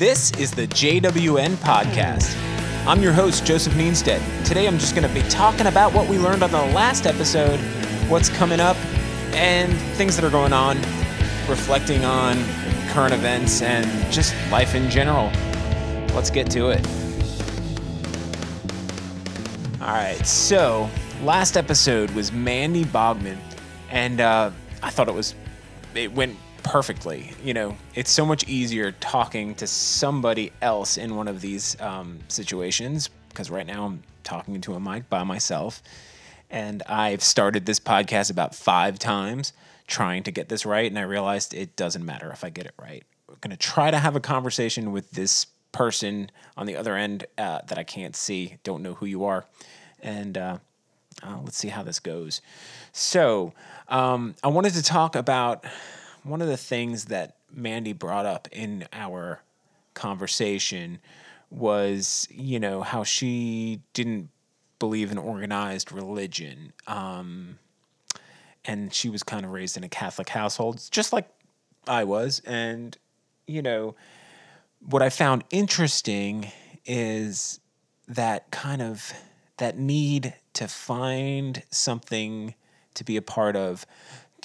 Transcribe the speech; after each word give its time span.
This 0.00 0.30
is 0.38 0.50
the 0.50 0.66
JWN 0.66 1.56
Podcast. 1.56 2.34
I'm 2.86 3.02
your 3.02 3.12
host, 3.12 3.44
Joseph 3.44 3.74
Meanstead. 3.74 4.46
Today 4.46 4.66
I'm 4.66 4.78
just 4.78 4.96
going 4.96 5.06
to 5.06 5.12
be 5.12 5.20
talking 5.28 5.66
about 5.66 5.92
what 5.92 6.08
we 6.08 6.16
learned 6.16 6.42
on 6.42 6.50
the 6.50 6.56
last 6.56 7.04
episode, 7.04 7.60
what's 8.08 8.30
coming 8.30 8.60
up, 8.60 8.78
and 9.34 9.70
things 9.98 10.16
that 10.16 10.24
are 10.24 10.30
going 10.30 10.54
on, 10.54 10.78
reflecting 11.50 12.06
on 12.06 12.42
current 12.88 13.12
events 13.12 13.60
and 13.60 13.86
just 14.10 14.34
life 14.50 14.74
in 14.74 14.88
general. 14.88 15.30
Let's 16.14 16.30
get 16.30 16.50
to 16.52 16.70
it. 16.70 16.86
All 19.82 19.88
right, 19.88 20.26
so 20.26 20.88
last 21.22 21.58
episode 21.58 22.10
was 22.12 22.32
Mandy 22.32 22.86
Bogman, 22.86 23.36
and 23.90 24.22
uh, 24.22 24.50
I 24.82 24.88
thought 24.88 25.08
it 25.08 25.14
was, 25.14 25.34
it 25.94 26.10
went 26.14 26.38
perfectly. 26.62 27.32
You 27.44 27.54
know, 27.54 27.76
it's 27.94 28.10
so 28.10 28.24
much 28.24 28.48
easier 28.48 28.92
talking 28.92 29.54
to 29.56 29.66
somebody 29.66 30.52
else 30.62 30.96
in 30.96 31.16
one 31.16 31.28
of 31.28 31.40
these 31.40 31.80
um, 31.80 32.18
situations 32.28 33.10
because 33.28 33.50
right 33.50 33.66
now 33.66 33.86
I'm 33.86 34.02
talking 34.24 34.60
to 34.60 34.74
a 34.74 34.80
mic 34.80 35.08
by 35.08 35.24
myself. 35.24 35.82
And 36.50 36.82
I've 36.84 37.22
started 37.22 37.66
this 37.66 37.78
podcast 37.78 38.30
about 38.30 38.54
five 38.54 38.98
times 38.98 39.52
trying 39.86 40.22
to 40.24 40.30
get 40.30 40.48
this 40.48 40.66
right. 40.66 40.90
And 40.90 40.98
I 40.98 41.02
realized 41.02 41.54
it 41.54 41.76
doesn't 41.76 42.04
matter 42.04 42.30
if 42.32 42.44
I 42.44 42.50
get 42.50 42.66
it 42.66 42.74
right. 42.80 43.04
We're 43.28 43.36
going 43.36 43.50
to 43.50 43.56
try 43.56 43.90
to 43.90 43.98
have 43.98 44.16
a 44.16 44.20
conversation 44.20 44.92
with 44.92 45.10
this 45.12 45.46
person 45.72 46.30
on 46.56 46.66
the 46.66 46.76
other 46.76 46.96
end 46.96 47.26
uh, 47.38 47.60
that 47.68 47.78
I 47.78 47.84
can't 47.84 48.16
see, 48.16 48.56
don't 48.64 48.82
know 48.82 48.94
who 48.94 49.06
you 49.06 49.24
are. 49.24 49.46
And 50.02 50.36
uh, 50.36 50.58
uh, 51.22 51.38
let's 51.42 51.56
see 51.56 51.68
how 51.68 51.82
this 51.82 52.00
goes. 52.00 52.40
So, 52.92 53.52
um, 53.88 54.34
I 54.42 54.48
wanted 54.48 54.74
to 54.74 54.82
talk 54.82 55.14
about 55.14 55.64
one 56.22 56.42
of 56.42 56.48
the 56.48 56.56
things 56.56 57.06
that 57.06 57.36
Mandy 57.52 57.92
brought 57.92 58.26
up 58.26 58.48
in 58.52 58.86
our 58.92 59.42
conversation 59.94 60.98
was, 61.50 62.28
you 62.30 62.60
know, 62.60 62.82
how 62.82 63.02
she 63.02 63.80
didn't 63.92 64.28
believe 64.78 65.10
in 65.10 65.18
organized 65.18 65.92
religion. 65.92 66.72
Um, 66.86 67.58
and 68.64 68.92
she 68.92 69.08
was 69.08 69.22
kind 69.22 69.44
of 69.44 69.52
raised 69.52 69.76
in 69.76 69.84
a 69.84 69.88
Catholic 69.88 70.28
household, 70.28 70.80
just 70.90 71.12
like 71.12 71.28
I 71.86 72.04
was. 72.04 72.40
And, 72.46 72.96
you 73.46 73.62
know, 73.62 73.94
what 74.88 75.02
I 75.02 75.10
found 75.10 75.44
interesting 75.50 76.50
is 76.86 77.60
that 78.08 78.50
kind 78.50 78.82
of 78.82 79.12
that 79.58 79.78
need 79.78 80.34
to 80.54 80.66
find 80.66 81.62
something 81.70 82.54
to 82.94 83.04
be 83.04 83.16
a 83.16 83.22
part 83.22 83.56
of, 83.56 83.86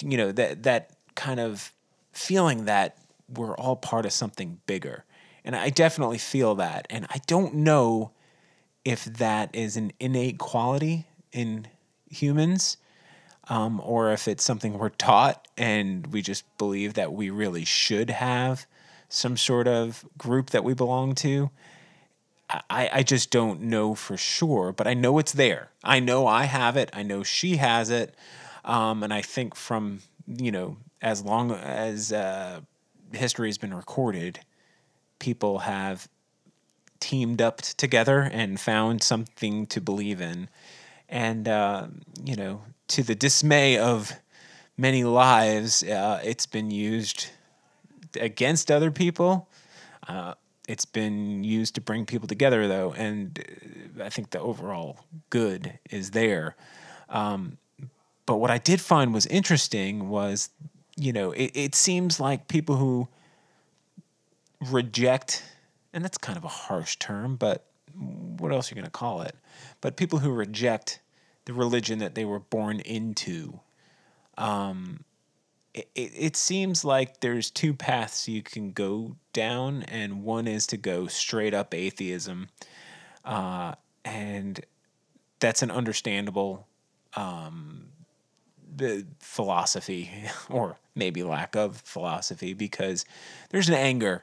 you 0.02 0.16
know, 0.16 0.32
that 0.32 0.62
that 0.64 0.95
kind 1.16 1.40
of 1.40 1.72
feeling 2.12 2.66
that 2.66 2.96
we're 3.28 3.56
all 3.56 3.76
part 3.76 4.06
of 4.06 4.12
something 4.12 4.60
bigger. 4.66 5.04
And 5.44 5.56
I 5.56 5.70
definitely 5.70 6.18
feel 6.18 6.54
that. 6.56 6.86
And 6.90 7.06
I 7.10 7.20
don't 7.26 7.54
know 7.54 8.12
if 8.84 9.04
that 9.04 9.54
is 9.54 9.76
an 9.76 9.92
innate 9.98 10.38
quality 10.38 11.06
in 11.32 11.66
humans 12.08 12.76
um, 13.48 13.80
or 13.84 14.12
if 14.12 14.28
it's 14.28 14.44
something 14.44 14.78
we're 14.78 14.88
taught 14.90 15.46
and 15.56 16.06
we 16.08 16.22
just 16.22 16.44
believe 16.58 16.94
that 16.94 17.12
we 17.12 17.30
really 17.30 17.64
should 17.64 18.10
have 18.10 18.66
some 19.08 19.36
sort 19.36 19.68
of 19.68 20.04
group 20.18 20.50
that 20.50 20.64
we 20.64 20.74
belong 20.74 21.14
to. 21.14 21.50
I, 22.48 22.90
I 22.92 23.02
just 23.02 23.30
don't 23.30 23.62
know 23.62 23.94
for 23.94 24.16
sure, 24.16 24.72
but 24.72 24.86
I 24.86 24.94
know 24.94 25.18
it's 25.18 25.32
there. 25.32 25.70
I 25.82 26.00
know 26.00 26.26
I 26.26 26.44
have 26.44 26.76
it. 26.76 26.90
I 26.92 27.02
know 27.02 27.22
she 27.22 27.56
has 27.56 27.90
it. 27.90 28.14
Um, 28.64 29.02
and 29.02 29.12
I 29.12 29.22
think 29.22 29.54
from, 29.56 30.00
you 30.26 30.52
know, 30.52 30.76
as 31.02 31.22
long 31.22 31.52
as 31.52 32.12
uh, 32.12 32.60
history 33.12 33.48
has 33.48 33.58
been 33.58 33.74
recorded, 33.74 34.40
people 35.18 35.60
have 35.60 36.08
teamed 37.00 37.42
up 37.42 37.58
together 37.58 38.20
and 38.32 38.58
found 38.58 39.02
something 39.02 39.66
to 39.66 39.80
believe 39.80 40.20
in. 40.20 40.48
And, 41.08 41.46
uh, 41.46 41.88
you 42.24 42.36
know, 42.36 42.62
to 42.88 43.02
the 43.02 43.14
dismay 43.14 43.78
of 43.78 44.12
many 44.76 45.04
lives, 45.04 45.82
uh, 45.82 46.20
it's 46.24 46.46
been 46.46 46.70
used 46.70 47.28
against 48.20 48.70
other 48.70 48.90
people. 48.90 49.48
Uh, 50.08 50.34
it's 50.68 50.84
been 50.84 51.44
used 51.44 51.74
to 51.76 51.80
bring 51.80 52.06
people 52.06 52.26
together, 52.26 52.66
though, 52.66 52.92
and 52.94 53.38
uh, 53.98 54.04
I 54.04 54.08
think 54.08 54.30
the 54.30 54.40
overall 54.40 55.00
good 55.30 55.78
is 55.90 56.10
there. 56.10 56.56
Um, 57.08 57.58
but 58.24 58.36
what 58.36 58.50
I 58.50 58.58
did 58.58 58.80
find 58.80 59.14
was 59.14 59.26
interesting 59.26 60.08
was, 60.08 60.50
you 60.96 61.12
know, 61.12 61.32
it, 61.32 61.52
it 61.54 61.74
seems 61.74 62.18
like 62.18 62.48
people 62.48 62.76
who 62.76 63.08
reject, 64.70 65.44
and 65.92 66.02
that's 66.02 66.18
kind 66.18 66.38
of 66.38 66.44
a 66.44 66.48
harsh 66.48 66.96
term, 66.96 67.36
but 67.36 67.64
what 67.94 68.52
else 68.52 68.70
are 68.70 68.74
you 68.74 68.80
going 68.80 68.86
to 68.86 68.90
call 68.90 69.22
it? 69.22 69.34
But 69.80 69.96
people 69.96 70.18
who 70.18 70.32
reject 70.32 71.00
the 71.44 71.52
religion 71.52 71.98
that 72.00 72.14
they 72.14 72.24
were 72.24 72.40
born 72.40 72.80
into, 72.80 73.60
um, 74.38 75.04
it, 75.74 75.88
it, 75.94 76.12
it 76.16 76.36
seems 76.36 76.84
like 76.84 77.20
there's 77.20 77.50
two 77.50 77.74
paths 77.74 78.28
you 78.28 78.42
can 78.42 78.72
go 78.72 79.16
down, 79.32 79.82
and 79.84 80.24
one 80.24 80.46
is 80.46 80.66
to 80.68 80.76
go 80.76 81.06
straight 81.06 81.54
up 81.54 81.74
atheism, 81.74 82.48
uh, 83.24 83.74
and 84.04 84.64
that's 85.40 85.62
an 85.62 85.70
understandable 85.70 86.66
um, 87.14 87.88
the 88.76 89.06
philosophy, 89.20 90.10
or 90.50 90.76
maybe 90.94 91.22
lack 91.22 91.56
of 91.56 91.78
philosophy, 91.78 92.52
because 92.52 93.04
there's 93.50 93.68
an 93.68 93.74
anger 93.74 94.22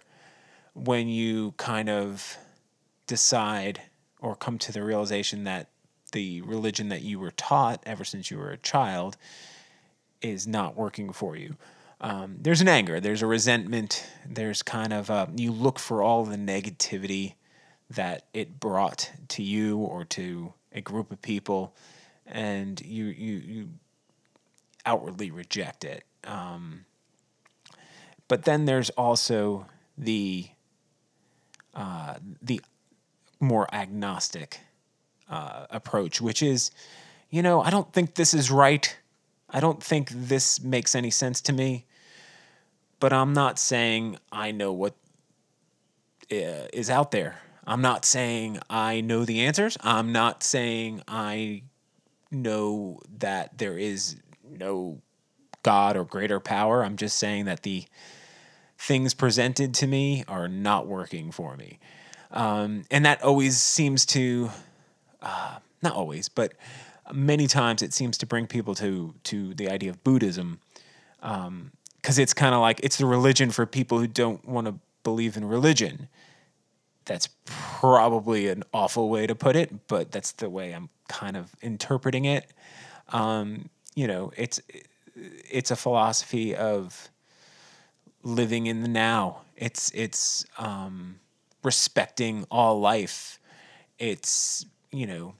when 0.74 1.08
you 1.08 1.54
kind 1.58 1.90
of 1.90 2.38
decide 3.08 3.82
or 4.20 4.36
come 4.36 4.58
to 4.58 4.72
the 4.72 4.84
realization 4.84 5.44
that 5.44 5.70
the 6.14 6.42
religion 6.44 6.90
that 6.90 7.02
you 7.02 7.20
were 7.20 7.32
taught 7.32 7.82
ever 7.86 8.04
since 8.04 8.32
you 8.32 8.38
were 8.38 8.52
a 8.52 8.58
child 8.58 9.18
is 10.22 10.48
not 10.48 10.76
working 10.76 11.12
for 11.12 11.36
you. 11.36 11.56
Um, 12.00 12.38
there's 12.40 12.62
an 12.62 12.68
anger, 12.68 13.00
there's 13.00 13.22
a 13.22 13.28
resentment, 13.28 14.06
there's 14.28 14.62
kind 14.62 14.94
of 14.94 15.10
a, 15.10 15.30
you 15.36 15.52
look 15.52 15.80
for 15.80 16.02
all 16.02 16.26
the 16.26 16.38
negativity 16.38 17.34
that 17.90 18.26
it 18.34 18.60
brought 18.60 19.12
to 19.30 19.44
you 19.44 19.78
or 19.78 20.04
to 20.06 20.54
a 20.72 20.82
group 20.82 21.12
of 21.12 21.22
people, 21.22 21.76
and 22.26 22.82
you 22.82 23.06
you 23.06 23.34
you 23.36 23.70
outwardly 24.86 25.32
reject 25.32 25.84
it. 25.84 26.04
Um, 26.24 26.86
but 28.28 28.44
then 28.46 28.66
there's 28.66 28.90
also 28.92 29.68
the 29.98 30.48
uh, 31.74 32.16
the 32.42 32.62
more 33.40 33.68
agnostic 33.74 34.60
uh, 35.30 35.66
approach, 35.70 36.22
which 36.22 36.42
is, 36.42 36.72
you 37.30 37.42
know, 37.42 37.62
I 37.62 37.70
don't 37.70 37.92
think 37.92 38.16
this 38.16 38.34
is 38.34 38.52
right. 38.52 38.96
I 39.50 39.60
don't 39.60 39.84
think 39.84 40.10
this 40.10 40.62
makes 40.62 40.96
any 40.96 41.10
sense 41.10 41.42
to 41.42 41.54
me. 41.54 41.86
But 43.00 43.12
I'm 43.12 43.34
not 43.34 43.60
saying 43.60 44.18
I 44.32 44.52
know 44.52 44.72
what 44.72 44.94
uh, 46.32 46.68
is 46.72 46.90
out 46.90 47.12
there. 47.12 47.40
I'm 47.66 47.82
not 47.82 48.06
saying 48.06 48.60
I 48.70 49.02
know 49.02 49.26
the 49.26 49.42
answers. 49.42 49.78
I'm 49.82 50.12
not 50.12 50.44
saying 50.44 51.02
I 51.08 51.64
know 52.32 53.00
that 53.20 53.58
there 53.58 53.78
is 53.78 54.16
no 54.58 55.02
God 55.64 55.96
or 55.96 56.06
greater 56.06 56.40
power. 56.40 56.84
I'm 56.84 56.98
just 56.98 57.18
saying 57.18 57.46
that 57.46 57.64
the 57.64 57.86
things 58.78 59.14
presented 59.14 59.74
to 59.76 59.88
me 59.88 60.24
are 60.28 60.48
not 60.48 60.88
working 60.88 61.32
for 61.32 61.56
me. 61.56 61.80
Um, 62.32 62.84
and 62.92 63.06
that 63.06 63.24
always 63.24 63.58
seems 63.58 64.06
to, 64.08 64.50
uh, 65.22 65.60
not 65.82 65.94
always, 65.94 66.30
but 66.30 66.54
many 67.14 67.48
times 67.48 67.82
it 67.82 67.94
seems 67.94 68.18
to 68.18 68.26
bring 68.26 68.48
people 68.48 68.74
to 68.76 69.14
to 69.24 69.54
the 69.54 69.70
idea 69.70 69.90
of 69.90 70.04
Buddhism, 70.04 70.60
because 71.20 71.48
um, 71.48 71.72
it's 72.02 72.34
kind 72.34 72.56
of 72.56 72.62
like 72.62 72.80
it's 72.82 72.98
the 72.98 73.06
religion 73.06 73.52
for 73.52 73.66
people 73.66 74.00
who 74.00 74.08
don't 74.08 74.48
want 74.48 74.68
to 74.68 74.76
believe 75.04 75.38
in 75.38 75.46
religion. 75.46 76.08
That's 77.06 77.30
probably 77.46 78.48
an 78.48 78.64
awful 78.74 79.10
way 79.10 79.28
to 79.28 79.36
put 79.36 79.56
it, 79.56 79.88
but 79.88 80.12
that's 80.12 80.32
the 80.32 80.50
way 80.50 80.72
I'm 80.72 80.90
kind 81.08 81.36
of 81.36 81.54
interpreting 81.62 82.26
it. 82.26 82.52
Um, 83.10 83.70
you 83.96 84.08
know, 84.08 84.32
it's 84.36 84.60
it's 85.16 85.72
a 85.72 85.76
philosophy 85.76 86.56
of 86.56 87.10
living 88.24 88.66
in 88.66 88.82
the 88.82 88.88
now. 88.88 89.42
It's 89.56 89.92
it's 89.94 90.46
um, 90.58 91.20
respecting 91.64 92.46
all 92.50 92.80
life. 92.80 93.40
It's 94.00 94.66
you 94.92 95.08
know 95.08 95.36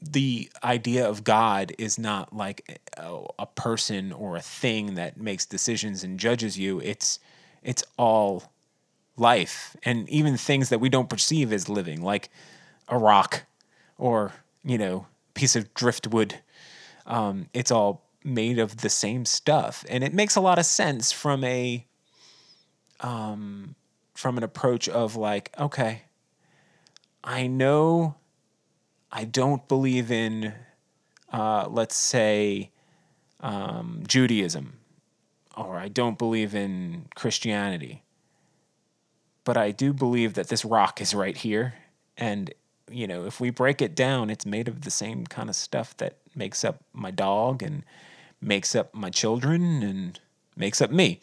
the 0.00 0.50
idea 0.64 1.06
of 1.06 1.24
God 1.24 1.72
is 1.78 1.98
not 1.98 2.34
like 2.34 2.80
a, 2.96 3.20
a, 3.38 3.46
person 3.46 4.12
or 4.12 4.36
a 4.36 4.40
thing 4.40 4.94
that 4.94 5.20
makes 5.20 5.44
decisions 5.44 6.02
and 6.02 6.18
judges 6.18 6.58
you. 6.58 6.80
It's 6.80 7.18
it's 7.62 7.84
all 7.98 8.52
life 9.16 9.76
and 9.82 10.08
even 10.08 10.36
things 10.36 10.70
that 10.70 10.78
we 10.78 10.88
don't 10.88 11.10
perceive 11.10 11.52
as 11.52 11.68
living, 11.68 12.00
like 12.02 12.30
a 12.88 12.96
rock 12.96 13.44
or 13.98 14.32
you 14.64 14.78
know 14.78 15.06
piece 15.34 15.56
of 15.56 15.74
driftwood. 15.74 16.40
Um, 17.08 17.48
it's 17.52 17.72
all 17.72 18.04
made 18.22 18.60
of 18.60 18.76
the 18.78 18.88
same 18.88 19.24
stuff, 19.24 19.84
and 19.88 20.04
it 20.04 20.14
makes 20.14 20.36
a 20.36 20.40
lot 20.40 20.58
of 20.58 20.66
sense 20.66 21.10
from 21.10 21.42
a 21.42 21.84
um, 23.00 23.74
from 24.14 24.36
an 24.36 24.44
approach 24.44 24.88
of 24.88 25.16
like, 25.16 25.52
okay, 25.58 26.02
I 27.24 27.46
know 27.46 28.16
I 29.10 29.24
don't 29.24 29.66
believe 29.68 30.10
in, 30.10 30.54
uh, 31.32 31.68
let's 31.70 31.96
say, 31.96 32.70
um, 33.40 34.02
Judaism, 34.06 34.78
or 35.56 35.78
I 35.78 35.88
don't 35.88 36.18
believe 36.18 36.54
in 36.54 37.06
Christianity, 37.14 38.02
but 39.44 39.56
I 39.56 39.70
do 39.70 39.92
believe 39.92 40.34
that 40.34 40.48
this 40.48 40.64
rock 40.64 41.00
is 41.00 41.14
right 41.14 41.36
here. 41.36 41.74
And, 42.16 42.52
you 42.90 43.06
know, 43.06 43.26
if 43.26 43.40
we 43.40 43.50
break 43.50 43.82
it 43.82 43.94
down, 43.94 44.30
it's 44.30 44.46
made 44.46 44.68
of 44.68 44.82
the 44.82 44.90
same 44.90 45.26
kind 45.26 45.48
of 45.48 45.56
stuff 45.56 45.96
that 45.98 46.18
makes 46.34 46.64
up 46.64 46.82
my 46.92 47.10
dog 47.10 47.62
and 47.62 47.84
makes 48.40 48.74
up 48.74 48.94
my 48.94 49.10
children 49.10 49.82
and 49.82 50.20
makes 50.56 50.80
up 50.80 50.90
me. 50.90 51.20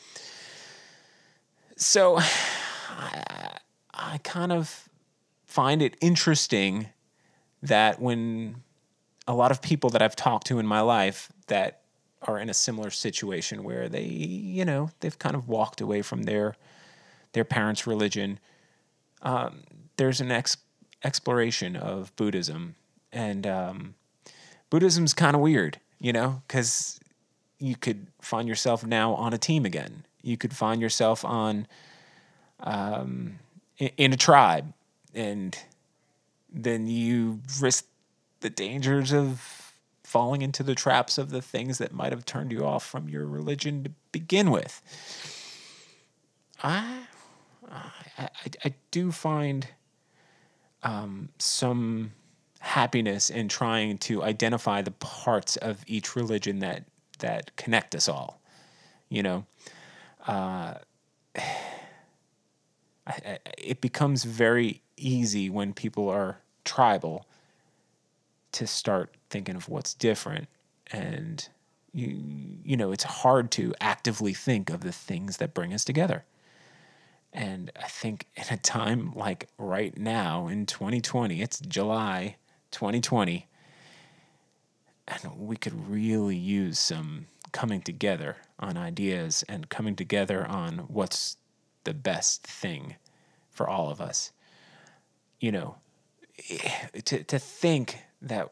So 1.78 2.18
I, 2.18 3.58
I 3.94 4.18
kind 4.20 4.52
of 4.52 4.90
find 5.46 5.82
it 5.82 5.96
interesting 6.02 6.88
that 7.62 8.00
when 8.00 8.64
a 9.28 9.34
lot 9.34 9.52
of 9.52 9.62
people 9.62 9.90
that 9.92 10.02
I've 10.02 10.16
talked 10.16 10.48
to 10.48 10.60
in 10.60 10.68
my 10.68 10.82
life 10.82 11.32
that 11.48 11.82
are 12.22 12.40
in 12.40 12.50
a 12.50 12.54
similar 12.54 12.90
situation 12.90 13.64
where 13.64 13.88
they, 13.88 14.04
you 14.04 14.66
know, 14.66 14.90
they've 15.00 15.18
kind 15.18 15.36
of 15.36 15.48
walked 15.48 15.82
away 15.82 16.02
from 16.02 16.24
their 16.24 16.56
their 17.34 17.44
parents' 17.44 17.86
religion. 17.86 18.40
Um, 19.22 19.64
there's 19.98 20.22
an 20.22 20.32
ex- 20.32 20.58
exploration 21.06 21.76
of 21.76 22.16
Buddhism, 22.16 22.76
and 23.14 23.46
um, 23.46 23.96
Buddhism's 24.70 25.14
kind 25.14 25.36
of 25.36 25.42
weird, 25.42 25.80
you 26.00 26.12
know, 26.12 26.42
because 26.48 27.00
you 27.60 27.76
could 27.76 28.08
find 28.20 28.48
yourself 28.48 28.86
now 28.86 29.14
on 29.14 29.34
a 29.34 29.38
team 29.38 29.66
again. 29.66 30.06
You 30.22 30.36
could 30.36 30.54
find 30.54 30.82
yourself 30.82 31.24
on 31.24 31.68
um, 32.60 33.40
in, 33.78 33.92
in 33.98 34.14
a 34.14 34.18
tribe, 34.18 34.74
and 35.14 35.58
then 36.52 36.88
you 36.88 37.42
risk 37.62 37.86
the 38.40 38.50
dangers 38.50 39.14
of 39.14 39.72
falling 40.04 40.42
into 40.42 40.64
the 40.64 40.76
traps 40.76 41.18
of 41.18 41.30
the 41.30 41.42
things 41.42 41.78
that 41.78 41.94
might 41.94 42.12
have 42.12 42.26
turned 42.26 42.52
you 42.52 42.66
off 42.66 42.86
from 42.86 43.10
your 43.10 43.26
religion 43.26 43.84
to 43.84 43.92
begin 44.12 44.50
with. 44.50 44.82
I, 46.64 47.02
I, 48.18 48.30
I 48.64 48.74
do 48.92 49.12
find 49.12 49.68
um, 50.86 51.30
some 51.40 52.14
happiness 52.60 53.30
in 53.30 53.50
trying 53.50 53.98
to 53.98 54.24
identify 54.24 54.82
the 54.82 54.92
parts 54.92 55.58
of 55.58 55.84
each 55.88 56.16
religion 56.16 56.60
that 56.60 56.86
that 57.20 57.54
connect 57.58 57.96
us 57.96 58.08
all. 58.08 58.40
You 59.10 59.24
know, 59.24 59.46
uh, 60.28 60.76
it 63.58 63.82
becomes 63.82 64.24
very 64.24 64.82
easy 64.96 65.50
when 65.50 65.74
people 65.74 66.08
are 66.08 66.40
tribal 66.64 67.26
to 68.54 68.66
start 68.66 69.14
thinking 69.30 69.56
of 69.56 69.68
what's 69.68 69.94
different 69.94 70.48
and 70.92 71.50
you 71.94 72.18
you 72.64 72.78
know 72.78 72.92
it's 72.92 73.04
hard 73.04 73.52
to 73.52 73.74
actively 73.82 74.34
think 74.34 74.70
of 74.70 74.80
the 74.82 74.92
things 74.92 75.38
that 75.38 75.54
bring 75.54 75.74
us 75.74 75.84
together 75.86 76.24
and 77.34 77.72
i 77.82 77.88
think 77.88 78.28
in 78.36 78.44
a 78.52 78.58
time 78.58 79.14
like 79.16 79.48
right 79.58 79.98
now 79.98 80.48
in 80.48 80.66
2020 80.66 81.42
it's 81.42 81.60
july 81.60 82.36
2020 82.72 83.48
and 85.08 85.20
we 85.38 85.56
could 85.56 85.90
really 85.90 86.36
use 86.36 86.80
some 86.80 87.28
coming 87.52 87.82
together 87.82 88.38
on 88.60 88.78
ideas 88.78 89.44
and 89.48 89.70
coming 89.70 89.96
together 89.96 90.46
on 90.46 90.80
what's 90.90 91.38
the 91.86 91.94
best 91.94 92.44
thing 92.44 92.96
for 93.50 93.70
all 93.70 93.90
of 93.90 94.02
us. 94.02 94.32
You 95.40 95.52
know 95.52 95.76
eh, 96.50 96.88
to 97.06 97.24
to 97.24 97.40
think 97.40 98.00
that 98.22 98.50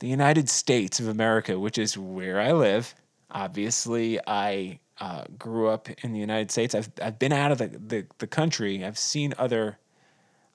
the 0.00 0.08
United 0.08 0.48
States 0.48 1.00
of 1.00 1.08
America, 1.08 1.58
which 1.58 1.78
is 1.78 1.98
where 1.98 2.40
I 2.40 2.52
live, 2.52 2.94
obviously 3.30 4.18
I 4.26 4.80
uh, 5.00 5.24
grew 5.38 5.68
up 5.68 5.88
in 6.02 6.12
the 6.12 6.18
United 6.18 6.50
States. 6.50 6.74
I've 6.74 6.90
I've 7.00 7.18
been 7.18 7.32
out 7.32 7.52
of 7.52 7.58
the 7.58 7.68
the, 7.68 8.06
the 8.18 8.26
country. 8.26 8.84
I've 8.84 8.98
seen 8.98 9.34
other 9.38 9.78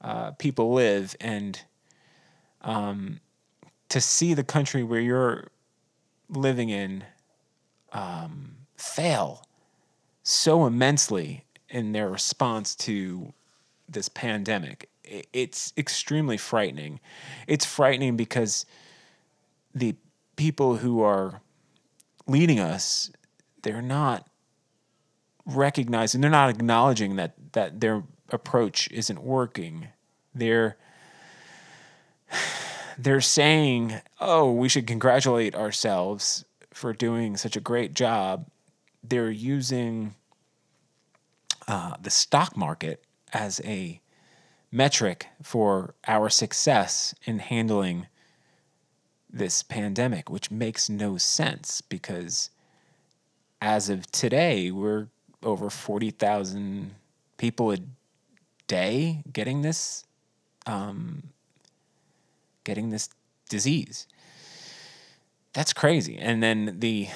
uh, 0.01 0.31
people 0.31 0.73
live, 0.73 1.15
and 1.21 1.61
um, 2.61 3.19
to 3.89 4.01
see 4.01 4.33
the 4.33 4.43
country 4.43 4.83
where 4.83 5.01
you're 5.01 5.47
living 6.29 6.69
in 6.69 7.03
um, 7.91 8.55
fail 8.75 9.45
so 10.23 10.65
immensely 10.65 11.45
in 11.69 11.91
their 11.91 12.09
response 12.09 12.75
to 12.75 13.33
this 13.89 14.09
pandemic 14.09 14.89
it's 15.03 15.73
extremely 15.77 16.37
frightening. 16.37 16.99
It's 17.47 17.65
frightening 17.65 18.15
because 18.15 18.65
the 19.75 19.95
people 20.35 20.77
who 20.77 21.01
are 21.01 21.41
leading 22.27 22.59
us, 22.59 23.11
they're 23.61 23.81
not 23.81 24.27
recognizing, 25.45 26.21
they're 26.21 26.29
not 26.29 26.49
acknowledging 26.49 27.15
that 27.17 27.33
that 27.53 27.81
their 27.81 28.03
approach 28.29 28.89
isn't 28.91 29.23
working. 29.23 29.87
They're 30.33 30.77
they're 32.97 33.21
saying, 33.21 34.01
"Oh, 34.19 34.51
we 34.51 34.69
should 34.69 34.87
congratulate 34.87 35.55
ourselves 35.55 36.45
for 36.71 36.93
doing 36.93 37.37
such 37.37 37.55
a 37.55 37.61
great 37.61 37.93
job." 37.93 38.47
They're 39.03 39.31
using 39.31 40.15
uh, 41.67 41.95
the 42.01 42.09
stock 42.09 42.55
market 42.55 43.03
as 43.33 43.61
a 43.63 43.99
metric 44.71 45.27
for 45.41 45.93
our 46.07 46.29
success 46.29 47.13
in 47.25 47.39
handling 47.39 48.07
this 49.33 49.63
pandemic, 49.63 50.29
which 50.29 50.51
makes 50.51 50.89
no 50.89 51.17
sense 51.17 51.81
because 51.81 52.51
as 53.61 53.89
of 53.89 54.09
today, 54.11 54.69
we're 54.69 55.07
over 55.41 55.69
40,000 55.69 56.93
people 57.37 57.71
a 57.71 57.77
day 58.67 59.23
getting 59.33 59.61
this 59.61 60.05
um, 60.65 61.23
getting 62.63 62.89
this 62.89 63.09
disease. 63.49 64.07
That's 65.51 65.73
crazy. 65.73 66.17
And 66.17 66.41
then 66.41 66.77
the 66.79 67.09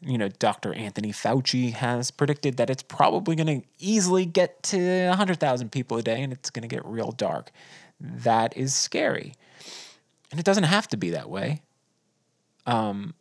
you 0.00 0.16
know, 0.16 0.28
Dr. 0.28 0.72
Anthony 0.74 1.12
Fauci 1.12 1.72
has 1.72 2.10
predicted 2.10 2.56
that 2.56 2.70
it's 2.70 2.82
probably 2.82 3.34
going 3.34 3.62
to 3.62 3.66
easily 3.80 4.24
get 4.26 4.62
to 4.64 5.08
100,000 5.08 5.72
people 5.72 5.98
a 5.98 6.02
day 6.02 6.22
and 6.22 6.32
it's 6.32 6.50
going 6.50 6.62
to 6.62 6.68
get 6.68 6.84
real 6.84 7.10
dark. 7.10 7.50
That 8.00 8.56
is 8.56 8.74
scary. 8.74 9.34
And 10.30 10.38
it 10.38 10.44
doesn't 10.44 10.64
have 10.64 10.88
to 10.88 10.96
be 10.96 11.10
that 11.10 11.30
way. 11.30 11.62
Um, 12.66 13.14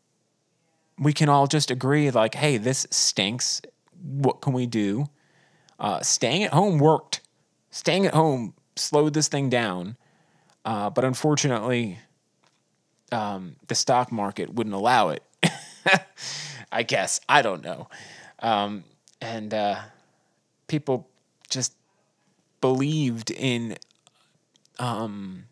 we 1.00 1.14
can 1.14 1.30
all 1.30 1.48
just 1.48 1.72
agree, 1.72 2.12
like, 2.12 2.36
hey, 2.36 2.58
this 2.58 2.86
stinks. 2.92 3.62
What 4.02 4.42
can 4.42 4.54
we 4.54 4.66
do? 4.66 5.08
Uh, 5.80 6.02
staying 6.02 6.44
at 6.44 6.54
home 6.54 6.80
worked. 6.80 7.22
Staying 7.72 8.06
at 8.06 8.14
home 8.14 8.54
slowed 8.76 9.14
this 9.14 9.28
thing 9.28 9.50
down. 9.50 9.96
Uh, 10.66 10.90
but 10.90 11.06
unfortunately, 11.06 12.00
um, 13.12 13.56
the 13.68 13.76
stock 13.76 14.12
market 14.12 14.54
wouldn't 14.54 14.76
allow 14.76 15.10
it. 15.10 15.24
I 16.72 16.84
guess. 16.84 17.22
I 17.30 17.42
don't 17.42 17.64
know. 17.64 17.88
Um, 18.40 18.84
and 19.22 19.54
uh, 19.54 19.80
people 20.68 21.08
just 21.50 21.74
believed 22.60 23.32
in 23.32 23.78
um, 24.80 25.46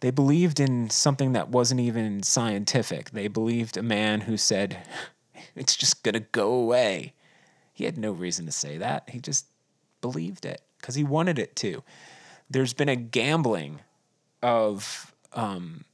they 0.00 0.10
believed 0.10 0.60
in 0.60 0.90
something 0.90 1.32
that 1.32 1.50
wasn't 1.50 1.80
even 1.80 2.22
scientific. 2.22 3.10
They 3.10 3.28
believed 3.28 3.76
a 3.76 3.82
man 3.82 4.22
who 4.22 4.36
said, 4.36 4.78
it's 5.54 5.76
just 5.76 6.02
going 6.02 6.14
to 6.14 6.20
go 6.20 6.52
away. 6.52 7.14
He 7.72 7.84
had 7.84 7.96
no 7.96 8.12
reason 8.12 8.46
to 8.46 8.52
say 8.52 8.78
that. 8.78 9.10
He 9.10 9.20
just 9.20 9.46
believed 10.00 10.44
it 10.44 10.62
because 10.78 10.94
he 10.94 11.04
wanted 11.04 11.38
it 11.38 11.56
to. 11.56 11.82
There's 12.48 12.72
been 12.72 12.88
a 12.88 12.96
gambling 12.96 13.80
of 14.42 15.14
um, 15.32 15.84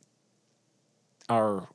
our 1.28 1.68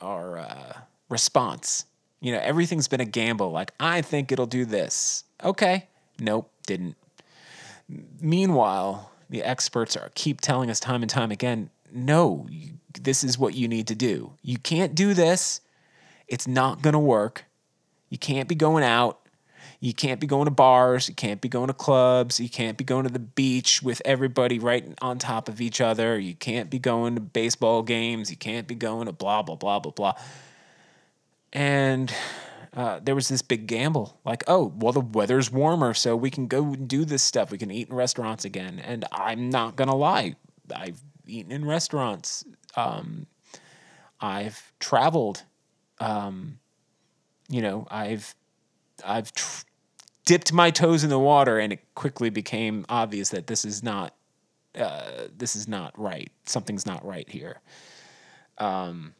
our 0.00 0.38
uh, 0.38 0.72
response. 1.08 1.86
You 2.20 2.32
know, 2.32 2.40
everything's 2.40 2.88
been 2.88 3.00
a 3.00 3.06
gamble. 3.06 3.50
Like, 3.50 3.72
I 3.80 4.02
think 4.02 4.32
it'll 4.32 4.46
do 4.46 4.64
this. 4.64 5.24
Okay. 5.42 5.88
Nope, 6.18 6.50
didn't. 6.66 6.96
Meanwhile, 8.20 9.10
the 9.30 9.42
experts 9.42 9.96
are 9.96 10.10
keep 10.14 10.40
telling 10.40 10.70
us 10.70 10.80
time 10.80 11.02
and 11.02 11.10
time 11.10 11.30
again, 11.30 11.70
no, 11.92 12.46
this 13.00 13.24
is 13.24 13.38
what 13.38 13.54
you 13.54 13.68
need 13.68 13.86
to 13.88 13.94
do. 13.94 14.32
You 14.42 14.58
can't 14.58 14.94
do 14.94 15.14
this. 15.14 15.60
It's 16.28 16.46
not 16.46 16.82
going 16.82 16.94
to 16.94 16.98
work. 16.98 17.44
You 18.08 18.18
can't 18.18 18.48
be 18.48 18.54
going 18.54 18.84
out. 18.84 19.20
You 19.80 19.92
can't 19.92 20.18
be 20.20 20.26
going 20.26 20.46
to 20.46 20.50
bars. 20.50 21.08
You 21.08 21.14
can't 21.14 21.40
be 21.40 21.48
going 21.48 21.66
to 21.66 21.74
clubs. 21.74 22.40
You 22.40 22.48
can't 22.48 22.78
be 22.78 22.84
going 22.84 23.04
to 23.04 23.12
the 23.12 23.18
beach 23.18 23.82
with 23.82 24.00
everybody 24.04 24.58
right 24.58 24.86
on 25.02 25.18
top 25.18 25.48
of 25.48 25.60
each 25.60 25.80
other. 25.80 26.18
You 26.18 26.34
can't 26.34 26.70
be 26.70 26.78
going 26.78 27.16
to 27.16 27.20
baseball 27.20 27.82
games. 27.82 28.30
You 28.30 28.36
can't 28.36 28.66
be 28.66 28.74
going 28.74 29.06
to 29.06 29.12
blah, 29.12 29.42
blah, 29.42 29.56
blah, 29.56 29.80
blah, 29.80 29.92
blah. 29.92 30.14
And 31.52 32.12
uh, 32.74 33.00
there 33.02 33.14
was 33.14 33.28
this 33.28 33.42
big 33.42 33.66
gamble 33.66 34.18
like, 34.24 34.42
oh, 34.48 34.72
well, 34.76 34.92
the 34.92 35.00
weather's 35.00 35.50
warmer, 35.50 35.94
so 35.94 36.16
we 36.16 36.30
can 36.30 36.46
go 36.46 36.64
and 36.64 36.88
do 36.88 37.04
this 37.04 37.22
stuff. 37.22 37.50
We 37.50 37.58
can 37.58 37.70
eat 37.70 37.88
in 37.88 37.94
restaurants 37.94 38.44
again. 38.44 38.80
And 38.80 39.04
I'm 39.12 39.48
not 39.48 39.76
going 39.76 39.88
to 39.88 39.94
lie, 39.94 40.36
I've 40.74 41.00
eaten 41.26 41.52
in 41.52 41.64
restaurants. 41.64 42.44
Um, 42.76 43.26
I've 44.20 44.72
traveled. 44.80 45.44
Um, 46.00 46.58
you 47.48 47.62
know, 47.62 47.86
I've 47.90 48.34
I've 49.04 49.32
tr- 49.32 49.64
dipped 50.24 50.52
my 50.52 50.70
toes 50.70 51.04
in 51.04 51.10
the 51.10 51.18
water, 51.18 51.58
and 51.58 51.72
it 51.72 51.80
quickly 51.94 52.30
became 52.30 52.84
obvious 52.88 53.28
that 53.30 53.46
this 53.46 53.64
is 53.64 53.82
not 53.82 54.14
uh, 54.76 55.28
this 55.36 55.54
is 55.54 55.68
not 55.68 55.98
right. 55.98 56.30
Something's 56.46 56.86
not 56.86 57.04
right 57.04 57.28
here. 57.28 57.60
Um, 58.58 59.14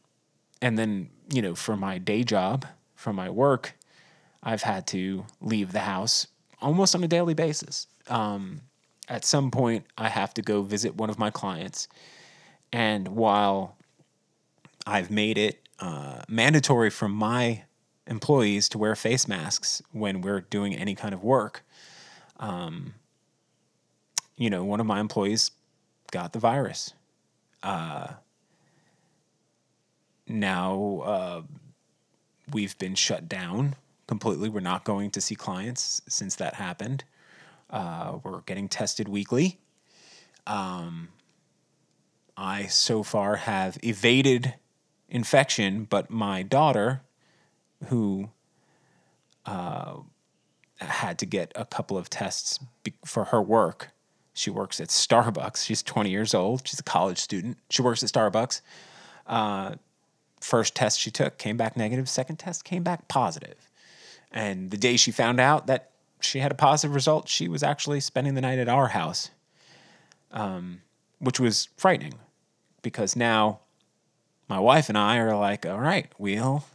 and 0.61 0.77
then 0.77 1.09
you 1.31 1.41
know, 1.41 1.55
for 1.55 1.77
my 1.77 1.97
day 1.97 2.23
job, 2.23 2.65
for 3.05 3.13
my 3.13 3.29
work, 3.29 3.77
I've 4.41 4.63
had 4.63 4.87
to 4.87 5.25
leave 5.39 5.71
the 5.71 5.81
house 5.81 6.25
almost 6.59 6.95
on 6.95 7.03
a 7.03 7.07
daily 7.07 7.35
basis. 7.35 7.85
Um, 8.07 8.61
at 9.07 9.23
some 9.23 9.51
point, 9.51 9.85
I 9.95 10.09
have 10.09 10.33
to 10.33 10.41
go 10.41 10.63
visit 10.63 10.95
one 10.95 11.11
of 11.11 11.19
my 11.19 11.29
clients, 11.29 11.87
and 12.73 13.07
while 13.09 13.77
I've 14.87 15.11
made 15.11 15.37
it 15.37 15.67
uh, 15.79 16.23
mandatory 16.27 16.89
for 16.89 17.07
my 17.07 17.63
employees 18.07 18.69
to 18.69 18.79
wear 18.79 18.95
face 18.95 19.27
masks 19.27 19.83
when 19.91 20.21
we're 20.21 20.41
doing 20.41 20.75
any 20.75 20.95
kind 20.95 21.13
of 21.13 21.23
work. 21.23 21.63
Um, 22.39 22.95
you 24.35 24.49
know, 24.49 24.63
one 24.63 24.79
of 24.79 24.85
my 24.87 24.99
employees 24.99 25.51
got 26.11 26.33
the 26.33 26.39
virus. 26.39 26.93
Uh, 27.61 28.13
now 30.27 31.01
uh, 31.05 31.41
we've 32.51 32.77
been 32.77 32.95
shut 32.95 33.27
down 33.27 33.75
completely. 34.07 34.49
We're 34.49 34.59
not 34.59 34.83
going 34.83 35.11
to 35.11 35.21
see 35.21 35.35
clients 35.35 36.01
since 36.07 36.35
that 36.35 36.55
happened. 36.55 37.03
Uh, 37.69 38.19
we're 38.23 38.41
getting 38.41 38.67
tested 38.67 39.07
weekly. 39.07 39.59
Um, 40.45 41.09
I 42.37 42.67
so 42.67 43.03
far 43.03 43.37
have 43.37 43.77
evaded 43.83 44.55
infection, 45.09 45.85
but 45.85 46.09
my 46.09 46.43
daughter 46.43 47.01
who 47.87 48.29
uh, 49.45 49.97
had 50.77 51.17
to 51.19 51.25
get 51.25 51.51
a 51.55 51.65
couple 51.65 51.97
of 51.97 52.09
tests 52.09 52.59
be- 52.83 52.93
for 53.05 53.25
her 53.25 53.41
work. 53.41 53.91
She 54.33 54.49
works 54.49 54.81
at 54.81 54.89
Starbucks. 54.89 55.65
She's 55.65 55.81
20 55.81 56.09
years 56.09 56.33
old. 56.33 56.67
She's 56.67 56.79
a 56.79 56.83
college 56.83 57.19
student. 57.19 57.57
She 57.69 57.81
works 57.81 58.03
at 58.03 58.09
Starbucks. 58.09 58.61
Uh, 59.25 59.75
first 60.41 60.75
test 60.75 60.99
she 60.99 61.11
took 61.11 61.37
came 61.37 61.57
back 61.57 61.75
negative. 61.77 62.09
Second 62.09 62.37
test 62.37 62.63
came 62.63 62.83
back 62.83 63.07
positive. 63.07 63.69
And 64.31 64.71
the 64.71 64.77
day 64.77 64.97
she 64.97 65.11
found 65.11 65.39
out 65.39 65.67
that 65.67 65.91
she 66.19 66.39
had 66.39 66.51
a 66.51 66.55
positive 66.55 66.95
result, 66.95 67.29
she 67.29 67.47
was 67.47 67.63
actually 67.63 67.99
spending 67.99 68.35
the 68.35 68.41
night 68.41 68.59
at 68.59 68.67
our 68.67 68.89
house, 68.89 69.29
um, 70.31 70.81
which 71.19 71.39
was 71.39 71.69
frightening 71.77 72.15
because 72.81 73.15
now 73.15 73.59
my 74.47 74.59
wife 74.59 74.89
and 74.89 74.97
I 74.97 75.17
are 75.17 75.35
like, 75.35 75.65
all 75.65 75.79
right, 75.79 76.11
we'll 76.17 76.65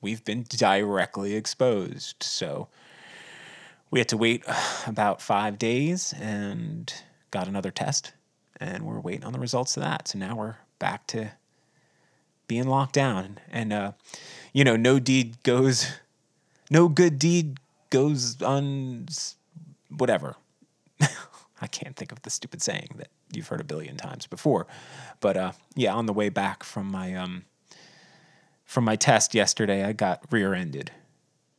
we've 0.00 0.24
been 0.24 0.44
directly 0.48 1.34
exposed. 1.34 2.22
So 2.22 2.68
we 3.90 4.00
had 4.00 4.08
to 4.08 4.16
wait 4.16 4.44
about 4.86 5.20
five 5.20 5.58
days 5.58 6.14
and 6.20 6.92
got 7.30 7.48
another 7.48 7.70
test, 7.70 8.12
and 8.60 8.84
we're 8.84 9.00
waiting 9.00 9.24
on 9.24 9.32
the 9.32 9.38
results 9.38 9.76
of 9.76 9.82
that. 9.82 10.08
So 10.08 10.18
now 10.18 10.36
we're 10.36 10.56
back 10.78 11.06
to 11.08 11.32
being 12.48 12.66
locked 12.66 12.94
down, 12.94 13.38
and 13.50 13.72
uh, 13.72 13.92
you 14.52 14.64
know, 14.64 14.76
no 14.76 14.98
deed 14.98 15.42
goes, 15.44 15.86
no 16.70 16.88
good 16.88 17.18
deed 17.18 17.58
goes 17.90 18.42
on, 18.42 19.06
whatever. 19.96 20.36
I 21.60 21.66
can't 21.68 21.96
think 21.96 22.10
of 22.10 22.22
the 22.22 22.30
stupid 22.30 22.62
saying 22.62 22.88
that 22.96 23.08
you've 23.32 23.48
heard 23.48 23.60
a 23.60 23.64
billion 23.64 23.96
times 23.96 24.26
before, 24.26 24.66
but 25.20 25.36
uh, 25.36 25.52
yeah, 25.76 25.94
on 25.94 26.06
the 26.06 26.12
way 26.12 26.28
back 26.28 26.64
from 26.64 26.90
my 26.90 27.14
um, 27.14 27.44
from 28.64 28.84
my 28.84 28.96
test 28.96 29.34
yesterday, 29.34 29.84
I 29.84 29.92
got 29.92 30.22
rear 30.30 30.52
ended. 30.54 30.90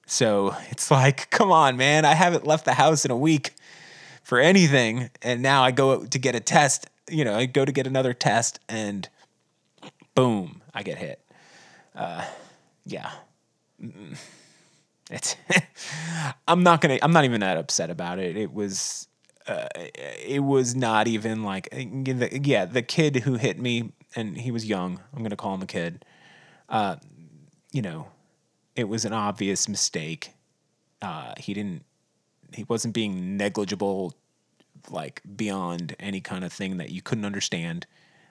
So 0.06 0.56
it's 0.70 0.90
like, 0.92 1.30
come 1.30 1.52
on, 1.52 1.78
man. 1.78 2.04
I 2.04 2.16
haven't 2.16 2.46
left 2.46 2.66
the 2.66 2.74
house 2.74 3.06
in 3.06 3.12
a 3.12 3.18
week 3.18 3.54
for 4.24 4.40
anything. 4.40 5.10
And 5.22 5.42
now 5.42 5.64
I 5.64 5.72
go 5.72 6.06
to 6.06 6.20
get 6.20 6.36
a 6.36 6.40
test. 6.40 6.88
You 7.10 7.26
know, 7.26 7.36
I 7.36 7.46
go 7.46 7.66
to 7.66 7.72
get 7.72 7.88
another 7.88 8.14
test 8.14 8.60
and 8.70 9.08
boom, 10.14 10.59
I 10.74 10.84
get 10.84 10.98
hit. 10.98 11.24
Uh, 11.96 12.26
yeah. 12.86 13.12
It's, 15.12 15.36
I'm 16.48 16.64
not 16.64 16.82
to, 16.98 17.04
I'm 17.04 17.12
not 17.12 17.26
even 17.26 17.42
that 17.42 17.58
upset 17.58 17.90
about 17.90 18.20
it. 18.20 18.38
It 18.38 18.54
was, 18.54 19.08
uh, 19.48 19.68
it 19.76 20.44
was 20.44 20.76
not 20.76 21.08
even 21.08 21.44
like, 21.44 21.68
yeah, 21.74 22.66
the 22.66 22.82
kid 22.82 23.18
who 23.18 23.36
hit 23.36 23.60
me, 23.60 23.94
and 24.16 24.38
he 24.38 24.52
was 24.52 24.66
young. 24.66 25.00
I'm 25.14 25.20
to 25.30 25.36
call 25.36 25.56
him 25.56 25.62
a 25.62 25.68
kid 25.68 26.06
uh, 26.70 26.96
you 27.72 27.82
know, 27.82 28.08
it 28.76 28.88
was 28.88 29.06
an 29.06 29.14
obvious 29.14 29.68
mistake. 29.68 30.34
Uh, 31.02 31.34
he 31.38 31.54
didn't, 31.54 31.84
he 32.54 32.64
wasn't 32.64 32.94
being 32.94 33.38
negligible, 33.38 34.14
like 34.90 35.22
beyond 35.36 35.96
any 36.00 36.22
kind 36.22 36.44
of 36.44 36.54
thing 36.54 36.78
that 36.78 36.92
you 36.92 37.02
couldn't 37.02 37.26
understand. 37.26 37.86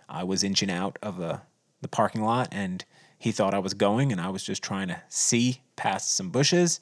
I 0.08 0.24
was 0.24 0.42
inching 0.42 0.70
out 0.70 0.98
of 1.02 1.20
a, 1.20 1.42
the 1.80 1.88
parking 1.88 2.22
lot 2.22 2.48
and 2.52 2.84
he 3.18 3.32
thought 3.32 3.54
I 3.54 3.58
was 3.58 3.74
going 3.74 4.12
and 4.12 4.20
I 4.20 4.30
was 4.30 4.44
just 4.44 4.62
trying 4.62 4.88
to 4.88 5.00
see 5.08 5.60
past 5.76 6.14
some 6.14 6.30
bushes 6.30 6.80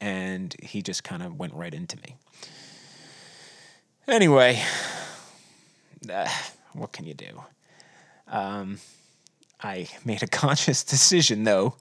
and 0.00 0.54
he 0.62 0.82
just 0.82 1.04
kind 1.04 1.22
of 1.22 1.38
went 1.38 1.54
right 1.54 1.74
into 1.74 1.96
me. 1.98 2.16
Anyway, 4.06 4.62
uh, 6.10 6.28
what 6.72 6.92
can 6.92 7.06
you 7.06 7.14
do? 7.14 7.42
Um, 8.28 8.78
I 9.60 9.88
made 10.04 10.22
a 10.22 10.26
conscious 10.44 10.84
decision 10.84 11.44
though 11.44 11.76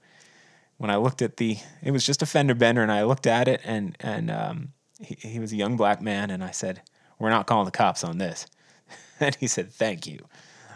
when 0.78 0.90
I 0.90 0.98
looked 0.98 1.22
at 1.22 1.38
the 1.38 1.58
it 1.82 1.92
was 1.92 2.06
just 2.06 2.22
a 2.22 2.26
fender 2.26 2.54
bender 2.54 2.82
and 2.82 2.92
I 2.92 3.04
looked 3.04 3.28
at 3.28 3.48
it 3.48 3.62
and 3.64 3.96
and 4.00 4.30
um, 4.30 4.74
he, 5.00 5.16
he 5.16 5.40
was 5.40 5.52
a 5.52 5.56
young 5.56 5.78
black 5.78 6.02
man 6.02 6.30
and 6.30 6.44
I 6.44 6.52
said 6.52 6.82
we're 7.20 7.30
not 7.30 7.48
calling 7.48 7.66
the 7.66 7.72
cops 7.72 8.04
on 8.04 8.18
this 8.18 8.48
and 9.20 9.36
he 9.36 9.48
said 9.48 9.72
thank 9.72 10.06
you 10.06 10.20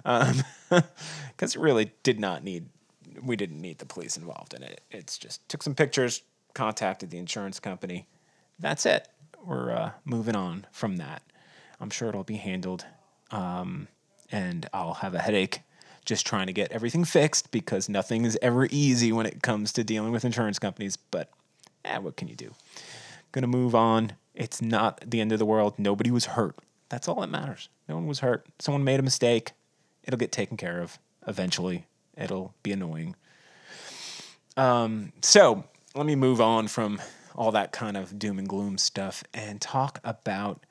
because 0.03 0.41
um, 0.71 0.81
it 1.39 1.55
really 1.55 1.91
did 2.03 2.19
not 2.19 2.43
need 2.43 2.65
we 3.23 3.35
didn't 3.35 3.59
need 3.59 3.79
the 3.79 3.85
police 3.85 4.17
involved 4.17 4.53
in 4.53 4.63
it 4.63 4.81
it's 4.91 5.17
just 5.17 5.47
took 5.49 5.61
some 5.61 5.75
pictures 5.75 6.21
contacted 6.53 7.09
the 7.09 7.17
insurance 7.17 7.59
company 7.59 8.07
that's 8.59 8.85
it 8.85 9.07
we're 9.45 9.71
uh, 9.71 9.91
moving 10.05 10.35
on 10.35 10.65
from 10.71 10.97
that 10.97 11.21
I'm 11.79 11.89
sure 11.89 12.09
it'll 12.09 12.23
be 12.23 12.35
handled 12.35 12.85
um, 13.31 13.87
and 14.31 14.67
I'll 14.73 14.95
have 14.95 15.15
a 15.15 15.19
headache 15.19 15.61
just 16.05 16.25
trying 16.25 16.47
to 16.47 16.53
get 16.53 16.71
everything 16.71 17.05
fixed 17.05 17.51
because 17.51 17.87
nothing 17.87 18.25
is 18.25 18.37
ever 18.41 18.67
easy 18.71 19.11
when 19.11 19.25
it 19.25 19.41
comes 19.41 19.71
to 19.73 19.83
dealing 19.83 20.11
with 20.11 20.25
insurance 20.25 20.59
companies. 20.59 20.97
But 20.97 21.29
eh, 21.85 21.97
what 21.99 22.17
can 22.17 22.27
you 22.27 22.35
do? 22.35 22.53
Gonna 23.31 23.47
move 23.47 23.75
on. 23.75 24.13
It's 24.33 24.61
not 24.61 25.03
the 25.05 25.21
end 25.21 25.31
of 25.31 25.39
the 25.39 25.45
world. 25.45 25.75
Nobody 25.77 26.11
was 26.11 26.25
hurt. 26.25 26.55
That's 26.89 27.07
all 27.07 27.21
that 27.21 27.29
matters. 27.29 27.69
No 27.87 27.95
one 27.95 28.07
was 28.07 28.19
hurt. 28.19 28.45
Someone 28.57 28.83
made 28.83 28.99
a 28.99 29.03
mistake. 29.03 29.51
It'll 30.09 30.17
get 30.17 30.31
taken 30.31 30.57
care 30.57 30.81
of 30.81 30.97
eventually. 31.27 31.85
It'll 32.17 32.55
be 32.63 32.71
annoying. 32.71 33.15
Um, 34.57 35.13
so 35.21 35.65
let 35.93 36.07
me 36.07 36.15
move 36.15 36.41
on 36.41 36.67
from 36.67 36.99
all 37.35 37.51
that 37.51 37.71
kind 37.71 37.95
of 37.95 38.17
doom 38.17 38.39
and 38.39 38.49
gloom 38.49 38.79
stuff 38.79 39.23
and 39.35 39.61
talk 39.61 39.99
about, 40.03 40.65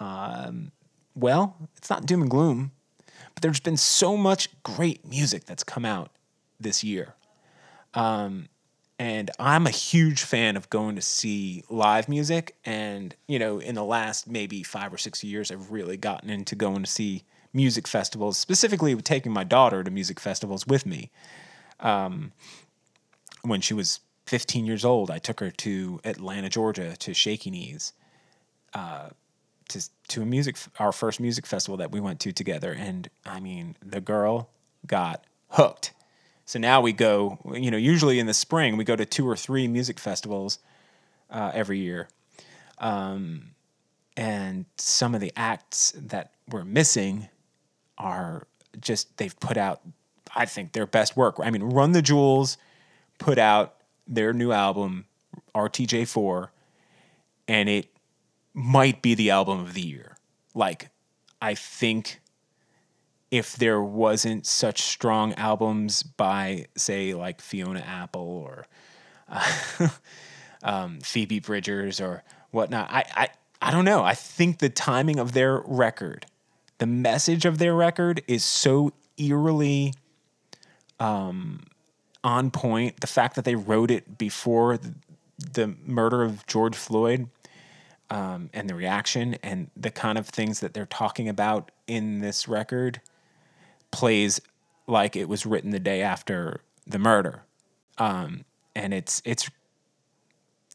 um, 0.00 0.72
well, 1.14 1.56
it's 1.76 1.90
not 1.90 2.06
doom 2.06 2.22
and 2.22 2.30
gloom. 2.30 2.70
But 3.34 3.42
there's 3.42 3.60
been 3.60 3.76
so 3.76 4.16
much 4.16 4.48
great 4.62 5.06
music 5.06 5.44
that's 5.44 5.62
come 5.62 5.84
out 5.84 6.10
this 6.58 6.82
year. 6.82 7.12
Um, 7.92 8.48
and 8.98 9.30
I'm 9.38 9.66
a 9.66 9.70
huge 9.70 10.22
fan 10.22 10.56
of 10.56 10.70
going 10.70 10.96
to 10.96 11.02
see 11.02 11.64
live 11.68 12.08
music. 12.08 12.56
And, 12.64 13.14
you 13.28 13.38
know, 13.38 13.58
in 13.58 13.74
the 13.74 13.84
last 13.84 14.26
maybe 14.26 14.62
five 14.62 14.90
or 14.90 14.96
six 14.96 15.22
years, 15.22 15.50
I've 15.50 15.70
really 15.70 15.98
gotten 15.98 16.30
into 16.30 16.56
going 16.56 16.82
to 16.82 16.90
see 16.90 17.24
music 17.52 17.88
festivals, 17.88 18.38
specifically 18.38 18.94
taking 18.96 19.32
my 19.32 19.44
daughter 19.44 19.82
to 19.82 19.90
music 19.90 20.20
festivals 20.20 20.66
with 20.66 20.86
me. 20.86 21.10
Um, 21.80 22.32
when 23.42 23.60
she 23.60 23.74
was 23.74 24.00
15 24.26 24.66
years 24.66 24.84
old, 24.84 25.10
I 25.10 25.18
took 25.18 25.40
her 25.40 25.50
to 25.50 26.00
Atlanta, 26.04 26.48
Georgia 26.48 26.96
to 26.96 27.14
Shaky 27.14 27.50
Knees. 27.50 27.92
Uh, 28.72 29.10
to 29.70 29.88
to 30.08 30.22
a 30.22 30.26
music 30.26 30.56
our 30.78 30.92
first 30.92 31.20
music 31.20 31.46
festival 31.46 31.76
that 31.78 31.90
we 31.90 32.00
went 32.00 32.20
to 32.20 32.32
together, 32.32 32.72
and 32.72 33.08
I 33.24 33.40
mean 33.40 33.76
the 33.84 34.00
girl 34.00 34.50
got 34.86 35.24
hooked. 35.50 35.92
So 36.44 36.58
now 36.58 36.80
we 36.80 36.92
go, 36.92 37.38
you 37.54 37.70
know, 37.70 37.76
usually 37.76 38.18
in 38.18 38.26
the 38.26 38.34
spring 38.34 38.76
we 38.76 38.84
go 38.84 38.96
to 38.96 39.06
two 39.06 39.28
or 39.28 39.36
three 39.36 39.68
music 39.68 39.98
festivals 39.98 40.58
uh, 41.30 41.52
every 41.54 41.78
year, 41.78 42.08
um, 42.78 43.52
and 44.16 44.66
some 44.76 45.14
of 45.14 45.20
the 45.20 45.32
acts 45.36 45.92
that 45.96 46.32
we're 46.48 46.64
missing 46.64 47.28
are 48.00 48.46
just 48.80 49.16
they've 49.18 49.38
put 49.38 49.56
out, 49.56 49.80
I 50.34 50.46
think, 50.46 50.72
their 50.72 50.86
best 50.86 51.16
work. 51.16 51.36
I 51.42 51.50
mean, 51.50 51.62
Run 51.62 51.92
the 51.92 52.02
Jewels 52.02 52.56
put 53.18 53.38
out 53.38 53.76
their 54.08 54.32
new 54.32 54.50
album, 54.50 55.04
RTJ4, 55.54 56.48
and 57.46 57.68
it 57.68 57.88
might 58.54 59.02
be 59.02 59.14
the 59.14 59.30
album 59.30 59.60
of 59.60 59.74
the 59.74 59.82
year. 59.82 60.16
Like, 60.54 60.90
I 61.40 61.54
think 61.54 62.20
if 63.30 63.56
there 63.56 63.80
wasn't 63.80 64.46
such 64.46 64.82
strong 64.82 65.34
albums 65.34 66.02
by, 66.02 66.66
say, 66.76 67.14
like 67.14 67.40
Fiona 67.40 67.80
Apple 67.80 68.22
or 68.22 68.66
uh, 69.28 69.88
um, 70.62 71.00
Phoebe 71.00 71.38
Bridgers 71.38 72.00
or 72.00 72.24
whatnot, 72.50 72.90
I, 72.90 73.04
I, 73.14 73.28
I 73.62 73.70
don't 73.70 73.84
know. 73.84 74.02
I 74.02 74.14
think 74.14 74.58
the 74.58 74.68
timing 74.68 75.18
of 75.20 75.32
their 75.32 75.62
record, 75.64 76.26
the 76.80 76.86
message 76.86 77.44
of 77.44 77.58
their 77.58 77.74
record 77.74 78.22
is 78.26 78.42
so 78.42 78.92
eerily 79.18 79.92
um, 80.98 81.62
on 82.24 82.50
point. 82.50 83.02
The 83.02 83.06
fact 83.06 83.36
that 83.36 83.44
they 83.44 83.54
wrote 83.54 83.90
it 83.90 84.16
before 84.16 84.78
the, 84.78 85.74
murder 85.86 86.22
of 86.22 86.46
George 86.46 86.74
Floyd 86.74 87.28
um, 88.08 88.48
and 88.54 88.68
the 88.68 88.74
reaction 88.74 89.36
and 89.42 89.70
the 89.76 89.90
kind 89.90 90.16
of 90.16 90.26
things 90.26 90.60
that 90.60 90.72
they're 90.72 90.86
talking 90.86 91.28
about 91.28 91.70
in 91.86 92.20
this 92.20 92.48
record 92.48 93.02
plays 93.90 94.40
like 94.86 95.16
it 95.16 95.28
was 95.28 95.44
written 95.44 95.70
the 95.70 95.80
day 95.80 96.00
after 96.00 96.62
the 96.86 96.98
murder. 96.98 97.42
Um, 97.98 98.44
and 98.74 98.94
it's 98.94 99.20
it's 99.26 99.50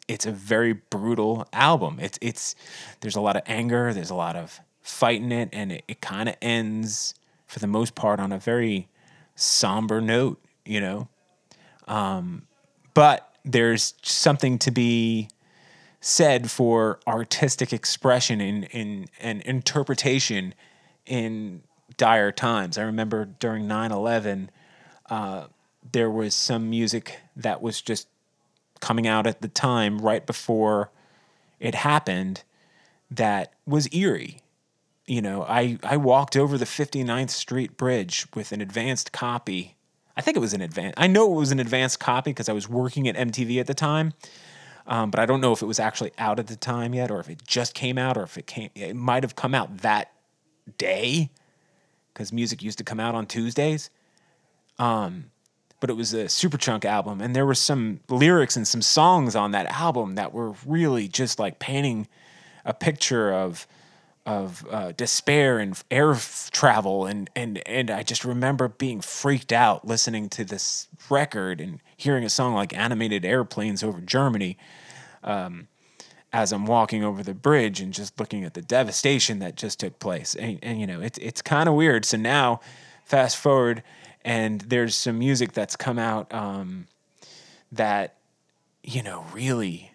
it's 0.07 0.27
a 0.27 0.31
very 0.31 0.73
brutal 0.73 1.47
album. 1.51 1.97
It's 1.99 2.19
it's 2.21 2.55
there's 3.01 3.15
a 3.15 3.21
lot 3.21 3.35
of 3.35 3.41
anger, 3.47 3.91
there's 3.91 4.11
a 4.11 4.15
lot 4.15 4.35
of 4.35 4.59
fighting 4.85 5.31
it, 5.31 5.49
and 5.51 5.71
it, 5.71 5.83
it 5.87 5.99
kind 5.99 6.29
of 6.29 6.35
ends 6.41 7.15
for 7.47 7.59
the 7.59 7.67
most 7.67 7.95
part 7.95 8.19
on 8.19 8.31
a 8.31 8.37
very 8.37 8.87
somber 9.35 9.99
note, 9.99 10.39
you 10.63 10.79
know. 10.79 11.07
Um, 11.87 12.43
but 12.93 13.33
there's 13.43 13.95
something 14.03 14.57
to 14.59 14.71
be 14.71 15.27
said 15.99 16.51
for 16.51 16.99
artistic 17.07 17.73
expression 17.73 18.39
in 18.39 18.63
in 18.65 19.07
and 19.19 19.41
interpretation 19.41 20.53
in 21.05 21.63
dire 21.97 22.31
times. 22.31 22.77
I 22.77 22.83
remember 22.83 23.25
during 23.25 23.67
9/11 23.67 24.49
uh, 25.09 25.47
there 25.91 26.09
was 26.09 26.35
some 26.35 26.69
music 26.69 27.19
that 27.35 27.61
was 27.61 27.81
just 27.81 28.07
coming 28.81 29.07
out 29.07 29.25
at 29.25 29.41
the 29.41 29.47
time 29.47 29.99
right 29.99 30.25
before 30.25 30.91
it 31.59 31.73
happened 31.73 32.43
that 33.09 33.53
was 33.65 33.87
eerie. 33.91 34.41
You 35.07 35.21
know, 35.21 35.43
I, 35.43 35.77
I 35.83 35.97
walked 35.97 36.35
over 36.35 36.57
the 36.57 36.65
59th 36.65 37.29
Street 37.29 37.77
Bridge 37.77 38.25
with 38.33 38.51
an 38.51 38.61
advanced 38.61 39.11
copy. 39.11 39.75
I 40.17 40.21
think 40.21 40.35
it 40.35 40.39
was 40.39 40.53
an 40.53 40.61
advanced. 40.61 40.95
I 40.97 41.07
know 41.07 41.31
it 41.31 41.35
was 41.35 41.51
an 41.51 41.59
advanced 41.59 41.99
copy 41.99 42.31
because 42.31 42.49
I 42.49 42.53
was 42.53 42.67
working 42.67 43.07
at 43.07 43.15
MTV 43.15 43.59
at 43.59 43.67
the 43.67 43.73
time. 43.73 44.13
Um, 44.87 45.11
but 45.11 45.19
I 45.19 45.25
don't 45.25 45.41
know 45.41 45.51
if 45.51 45.61
it 45.61 45.65
was 45.65 45.79
actually 45.79 46.11
out 46.17 46.39
at 46.39 46.47
the 46.47 46.55
time 46.55 46.93
yet, 46.93 47.11
or 47.11 47.19
if 47.19 47.29
it 47.29 47.43
just 47.45 47.73
came 47.73 47.97
out, 47.97 48.17
or 48.17 48.23
if 48.23 48.37
it 48.37 48.45
came. 48.45 48.69
It 48.75 48.95
might 48.95 49.23
have 49.23 49.35
come 49.35 49.55
out 49.55 49.79
that 49.79 50.11
day, 50.77 51.31
because 52.13 52.31
music 52.31 52.61
used 52.61 52.77
to 52.77 52.83
come 52.83 52.99
out 52.99 53.15
on 53.15 53.25
Tuesdays. 53.25 53.89
Um, 54.77 55.31
but 55.79 55.89
it 55.89 55.93
was 55.93 56.13
a 56.13 56.25
Superchunk 56.25 56.85
album, 56.85 57.19
and 57.19 57.35
there 57.35 57.45
were 57.45 57.55
some 57.55 57.99
lyrics 58.09 58.55
and 58.55 58.67
some 58.67 58.81
songs 58.81 59.35
on 59.35 59.51
that 59.51 59.65
album 59.67 60.15
that 60.15 60.33
were 60.33 60.53
really 60.65 61.07
just 61.07 61.39
like 61.39 61.59
painting 61.59 62.07
a 62.63 62.73
picture 62.73 63.33
of 63.33 63.67
of 64.25 64.65
uh, 64.71 64.91
despair 64.93 65.59
and 65.59 65.81
air 65.91 66.15
travel, 66.51 67.05
and 67.05 67.29
and 67.35 67.61
and 67.67 67.91
I 67.91 68.03
just 68.03 68.25
remember 68.25 68.67
being 68.67 69.01
freaked 69.01 69.51
out 69.51 69.85
listening 69.85 70.29
to 70.29 70.43
this 70.43 70.87
record 71.09 71.61
and 71.61 71.79
hearing 71.95 72.23
a 72.23 72.29
song 72.29 72.53
like 72.55 72.73
"Animated 72.73 73.23
Airplanes 73.23 73.83
Over 73.83 74.01
Germany." 74.01 74.57
Um, 75.23 75.67
as 76.33 76.51
I'm 76.51 76.65
walking 76.65 77.01
over 77.01 77.23
the 77.23 77.33
bridge 77.33 77.79
and 77.79 77.93
just 77.93 78.19
looking 78.19 78.43
at 78.43 78.55
the 78.55 78.61
devastation 78.61 79.39
that 79.39 79.55
just 79.55 79.79
took 79.79 79.99
place, 79.99 80.35
and, 80.35 80.59
and 80.61 80.81
you 80.81 80.87
know, 80.87 81.01
it's 81.01 81.19
it's 81.19 81.41
kind 81.41 81.69
of 81.69 81.75
weird. 81.75 82.03
So 82.03 82.17
now, 82.17 82.61
fast 83.03 83.37
forward, 83.37 83.83
and 84.23 84.61
there's 84.61 84.95
some 84.95 85.19
music 85.19 85.53
that's 85.53 85.75
come 85.75 85.99
out 85.99 86.33
um, 86.33 86.87
that 87.71 88.15
you 88.83 89.03
know 89.03 89.25
really 89.33 89.91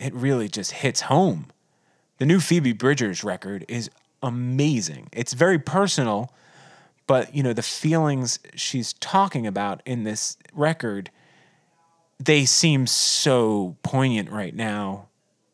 it 0.00 0.14
really 0.14 0.48
just 0.48 0.72
hits 0.72 1.02
home 1.02 1.48
the 2.18 2.26
new 2.26 2.40
phoebe 2.40 2.72
bridgers 2.72 3.24
record 3.24 3.64
is 3.68 3.90
amazing 4.22 5.08
it's 5.12 5.32
very 5.32 5.58
personal 5.58 6.32
but 7.06 7.34
you 7.34 7.42
know 7.42 7.52
the 7.52 7.62
feelings 7.62 8.38
she's 8.54 8.92
talking 8.94 9.46
about 9.46 9.82
in 9.86 10.04
this 10.04 10.36
record 10.52 11.10
they 12.18 12.44
seem 12.44 12.86
so 12.86 13.76
poignant 13.82 14.30
right 14.30 14.54
now 14.54 15.06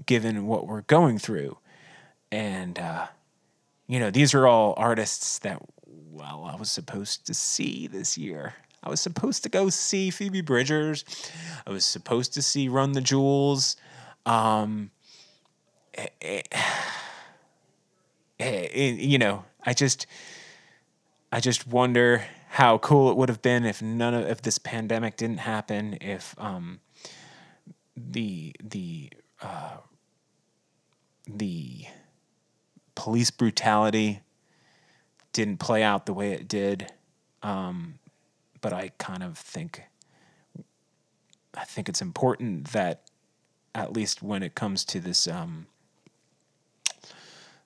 given 0.06 0.46
what 0.46 0.66
we're 0.66 0.82
going 0.82 1.18
through 1.18 1.56
and 2.32 2.78
uh, 2.78 3.06
you 3.86 4.00
know 4.00 4.10
these 4.10 4.34
are 4.34 4.46
all 4.46 4.74
artists 4.76 5.38
that 5.40 5.60
well, 6.14 6.48
I 6.50 6.56
was 6.56 6.70
supposed 6.70 7.26
to 7.26 7.34
see 7.34 7.88
this 7.88 8.16
year. 8.16 8.54
I 8.84 8.88
was 8.88 9.00
supposed 9.00 9.42
to 9.42 9.48
go 9.48 9.68
see 9.68 10.10
Phoebe 10.10 10.42
Bridgers. 10.42 11.04
I 11.66 11.70
was 11.70 11.84
supposed 11.84 12.34
to 12.34 12.42
see 12.42 12.68
Run 12.68 12.92
the 12.92 13.00
Jewels. 13.00 13.76
Um, 14.24 14.90
you 18.40 19.18
know, 19.18 19.44
I 19.64 19.74
just, 19.74 20.06
I 21.32 21.40
just 21.40 21.66
wonder 21.66 22.24
how 22.48 22.78
cool 22.78 23.10
it 23.10 23.16
would 23.16 23.28
have 23.28 23.42
been 23.42 23.64
if 23.64 23.82
none 23.82 24.14
of 24.14 24.26
if 24.26 24.42
this 24.42 24.58
pandemic 24.58 25.16
didn't 25.16 25.38
happen. 25.38 25.98
If 26.00 26.34
um, 26.38 26.80
the 27.96 28.54
the 28.62 29.10
uh, 29.42 29.78
the 31.28 31.86
police 32.94 33.30
brutality 33.30 34.20
didn't 35.32 35.58
play 35.58 35.82
out 35.82 36.06
the 36.06 36.14
way 36.14 36.32
it 36.32 36.48
did. 36.48 36.92
Um, 37.42 37.98
but 38.60 38.72
I 38.72 38.92
kind 38.98 39.22
of 39.22 39.36
think 39.36 39.82
I 41.54 41.64
think 41.64 41.88
it's 41.88 42.00
important 42.00 42.72
that 42.72 43.02
at 43.74 43.92
least 43.92 44.22
when 44.22 44.42
it 44.42 44.54
comes 44.54 44.84
to 44.86 45.00
this 45.00 45.28
um, 45.28 45.66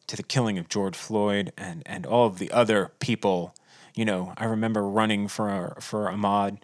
to 0.09 0.17
the 0.17 0.23
killing 0.23 0.59
of 0.59 0.69
George 0.69 0.97
Floyd 0.97 1.53
and 1.57 1.83
and 1.87 2.05
all 2.05 2.27
of 2.27 2.39
the 2.39 2.51
other 2.51 2.93
people, 2.99 3.55
you 3.95 4.05
know, 4.05 4.35
I 4.37 4.45
remember 4.45 4.83
running 4.83 5.29
for 5.29 5.77
for 5.81 6.07
Ahmaud. 6.07 6.59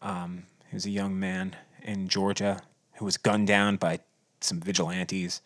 Um, 0.00 0.44
he 0.68 0.76
was 0.76 0.86
a 0.86 0.90
young 0.90 1.18
man 1.18 1.56
in 1.82 2.08
Georgia 2.08 2.62
who 2.94 3.04
was 3.04 3.16
gunned 3.16 3.48
down 3.48 3.76
by 3.76 4.00
some 4.40 4.60
vigilantes 4.60 5.42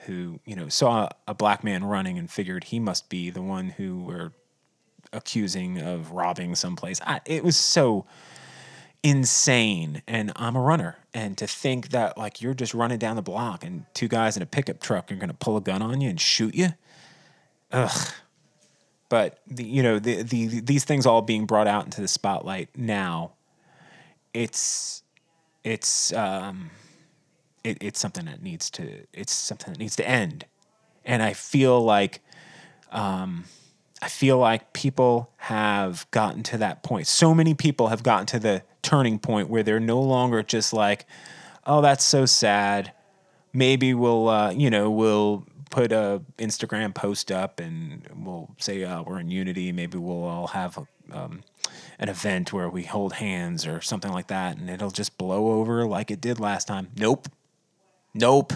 who 0.00 0.38
you 0.44 0.54
know 0.54 0.68
saw 0.68 1.08
a 1.26 1.34
black 1.34 1.64
man 1.64 1.82
running 1.84 2.18
and 2.18 2.30
figured 2.30 2.64
he 2.64 2.78
must 2.78 3.08
be 3.08 3.30
the 3.30 3.42
one 3.42 3.70
who 3.70 4.02
were 4.02 4.32
accusing 5.12 5.80
of 5.80 6.12
robbing 6.12 6.54
someplace. 6.54 7.00
I, 7.06 7.20
it 7.24 7.42
was 7.42 7.56
so 7.56 8.04
insane. 9.02 10.02
And 10.06 10.32
I'm 10.36 10.56
a 10.56 10.60
runner. 10.60 10.96
And 11.14 11.38
to 11.38 11.46
think 11.46 11.90
that 11.90 12.18
like 12.18 12.42
you're 12.42 12.54
just 12.54 12.74
running 12.74 12.98
down 12.98 13.16
the 13.16 13.22
block 13.22 13.64
and 13.64 13.86
two 13.94 14.08
guys 14.08 14.36
in 14.36 14.42
a 14.42 14.46
pickup 14.46 14.80
truck 14.80 15.10
are 15.10 15.16
going 15.16 15.28
to 15.28 15.34
pull 15.34 15.56
a 15.56 15.60
gun 15.60 15.80
on 15.80 16.00
you 16.00 16.10
and 16.10 16.20
shoot 16.20 16.54
you. 16.54 16.70
Ugh. 17.72 18.12
But 19.08 19.38
the, 19.46 19.64
you 19.64 19.82
know 19.82 19.98
the, 19.98 20.22
the 20.22 20.60
these 20.60 20.84
things 20.84 21.06
all 21.06 21.22
being 21.22 21.46
brought 21.46 21.68
out 21.68 21.84
into 21.84 22.00
the 22.00 22.08
spotlight 22.08 22.70
now. 22.76 23.32
It's 24.34 25.02
it's 25.62 26.12
um, 26.12 26.70
it, 27.62 27.78
it's 27.80 28.00
something 28.00 28.24
that 28.26 28.42
needs 28.42 28.68
to 28.70 29.06
it's 29.12 29.32
something 29.32 29.72
that 29.72 29.78
needs 29.78 29.94
to 29.96 30.08
end, 30.08 30.44
and 31.04 31.22
I 31.22 31.34
feel 31.34 31.80
like 31.80 32.20
um, 32.90 33.44
I 34.02 34.08
feel 34.08 34.38
like 34.38 34.72
people 34.72 35.30
have 35.36 36.06
gotten 36.10 36.42
to 36.44 36.58
that 36.58 36.82
point. 36.82 37.06
So 37.06 37.34
many 37.34 37.54
people 37.54 37.88
have 37.88 38.02
gotten 38.02 38.26
to 38.26 38.38
the 38.38 38.62
turning 38.82 39.18
point 39.18 39.48
where 39.48 39.62
they're 39.62 39.80
no 39.80 40.00
longer 40.00 40.42
just 40.42 40.72
like, 40.72 41.06
oh, 41.66 41.80
that's 41.80 42.04
so 42.04 42.26
sad. 42.26 42.92
Maybe 43.52 43.94
we'll, 43.94 44.28
uh, 44.28 44.50
you 44.50 44.70
know, 44.70 44.90
we'll 44.90 45.46
put 45.70 45.92
a 45.92 46.22
Instagram 46.38 46.94
post 46.94 47.30
up 47.30 47.60
and 47.60 48.06
we'll 48.14 48.50
say 48.58 48.84
uh, 48.84 49.02
we're 49.02 49.20
in 49.20 49.30
unity. 49.30 49.72
Maybe 49.72 49.98
we'll 49.98 50.24
all 50.24 50.48
have 50.48 50.78
a, 50.78 50.86
um, 51.16 51.42
an 51.98 52.08
event 52.08 52.52
where 52.52 52.68
we 52.68 52.84
hold 52.84 53.14
hands 53.14 53.66
or 53.66 53.80
something 53.80 54.12
like 54.12 54.28
that, 54.28 54.56
and 54.56 54.70
it'll 54.70 54.90
just 54.90 55.18
blow 55.18 55.58
over 55.58 55.86
like 55.86 56.10
it 56.10 56.20
did 56.20 56.40
last 56.40 56.66
time. 56.68 56.88
Nope, 56.96 57.28
nope. 58.14 58.52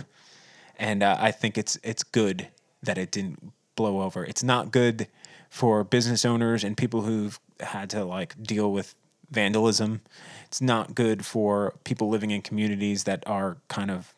And 0.78 1.02
uh, 1.02 1.16
I 1.20 1.30
think 1.30 1.58
it's 1.58 1.78
it's 1.82 2.02
good 2.02 2.48
that 2.82 2.96
it 2.96 3.10
didn't 3.10 3.52
blow 3.76 4.02
over. 4.02 4.24
It's 4.24 4.42
not 4.42 4.70
good 4.70 5.08
for 5.48 5.84
business 5.84 6.24
owners 6.24 6.64
and 6.64 6.76
people 6.76 7.02
who've 7.02 7.38
had 7.60 7.90
to 7.90 8.04
like 8.04 8.40
deal 8.42 8.72
with 8.72 8.94
vandalism. 9.30 10.00
It's 10.46 10.60
not 10.60 10.94
good 10.94 11.24
for 11.26 11.74
people 11.84 12.08
living 12.08 12.30
in 12.30 12.42
communities 12.42 13.04
that 13.04 13.22
are 13.26 13.58
kind 13.68 13.90
of, 13.90 14.14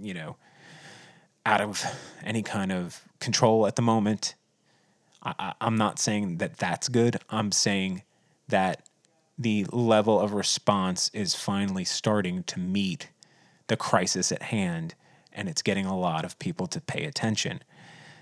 you 0.00 0.14
know, 0.14 0.36
out 1.46 1.60
of 1.60 1.84
any 2.24 2.42
kind 2.42 2.72
of 2.72 3.02
control 3.18 3.66
at 3.66 3.76
the 3.76 3.82
moment. 3.82 4.34
I, 5.22 5.54
am 5.60 5.76
not 5.76 5.98
saying 5.98 6.38
that 6.38 6.56
that's 6.56 6.88
good. 6.88 7.18
I'm 7.28 7.52
saying 7.52 8.02
that 8.48 8.82
the 9.38 9.66
level 9.70 10.18
of 10.18 10.32
response 10.32 11.10
is 11.12 11.34
finally 11.34 11.84
starting 11.84 12.42
to 12.44 12.58
meet 12.58 13.10
the 13.66 13.76
crisis 13.76 14.32
at 14.32 14.42
hand 14.44 14.94
and 15.32 15.48
it's 15.48 15.62
getting 15.62 15.86
a 15.86 15.98
lot 15.98 16.24
of 16.24 16.38
people 16.38 16.66
to 16.66 16.80
pay 16.80 17.04
attention. 17.04 17.62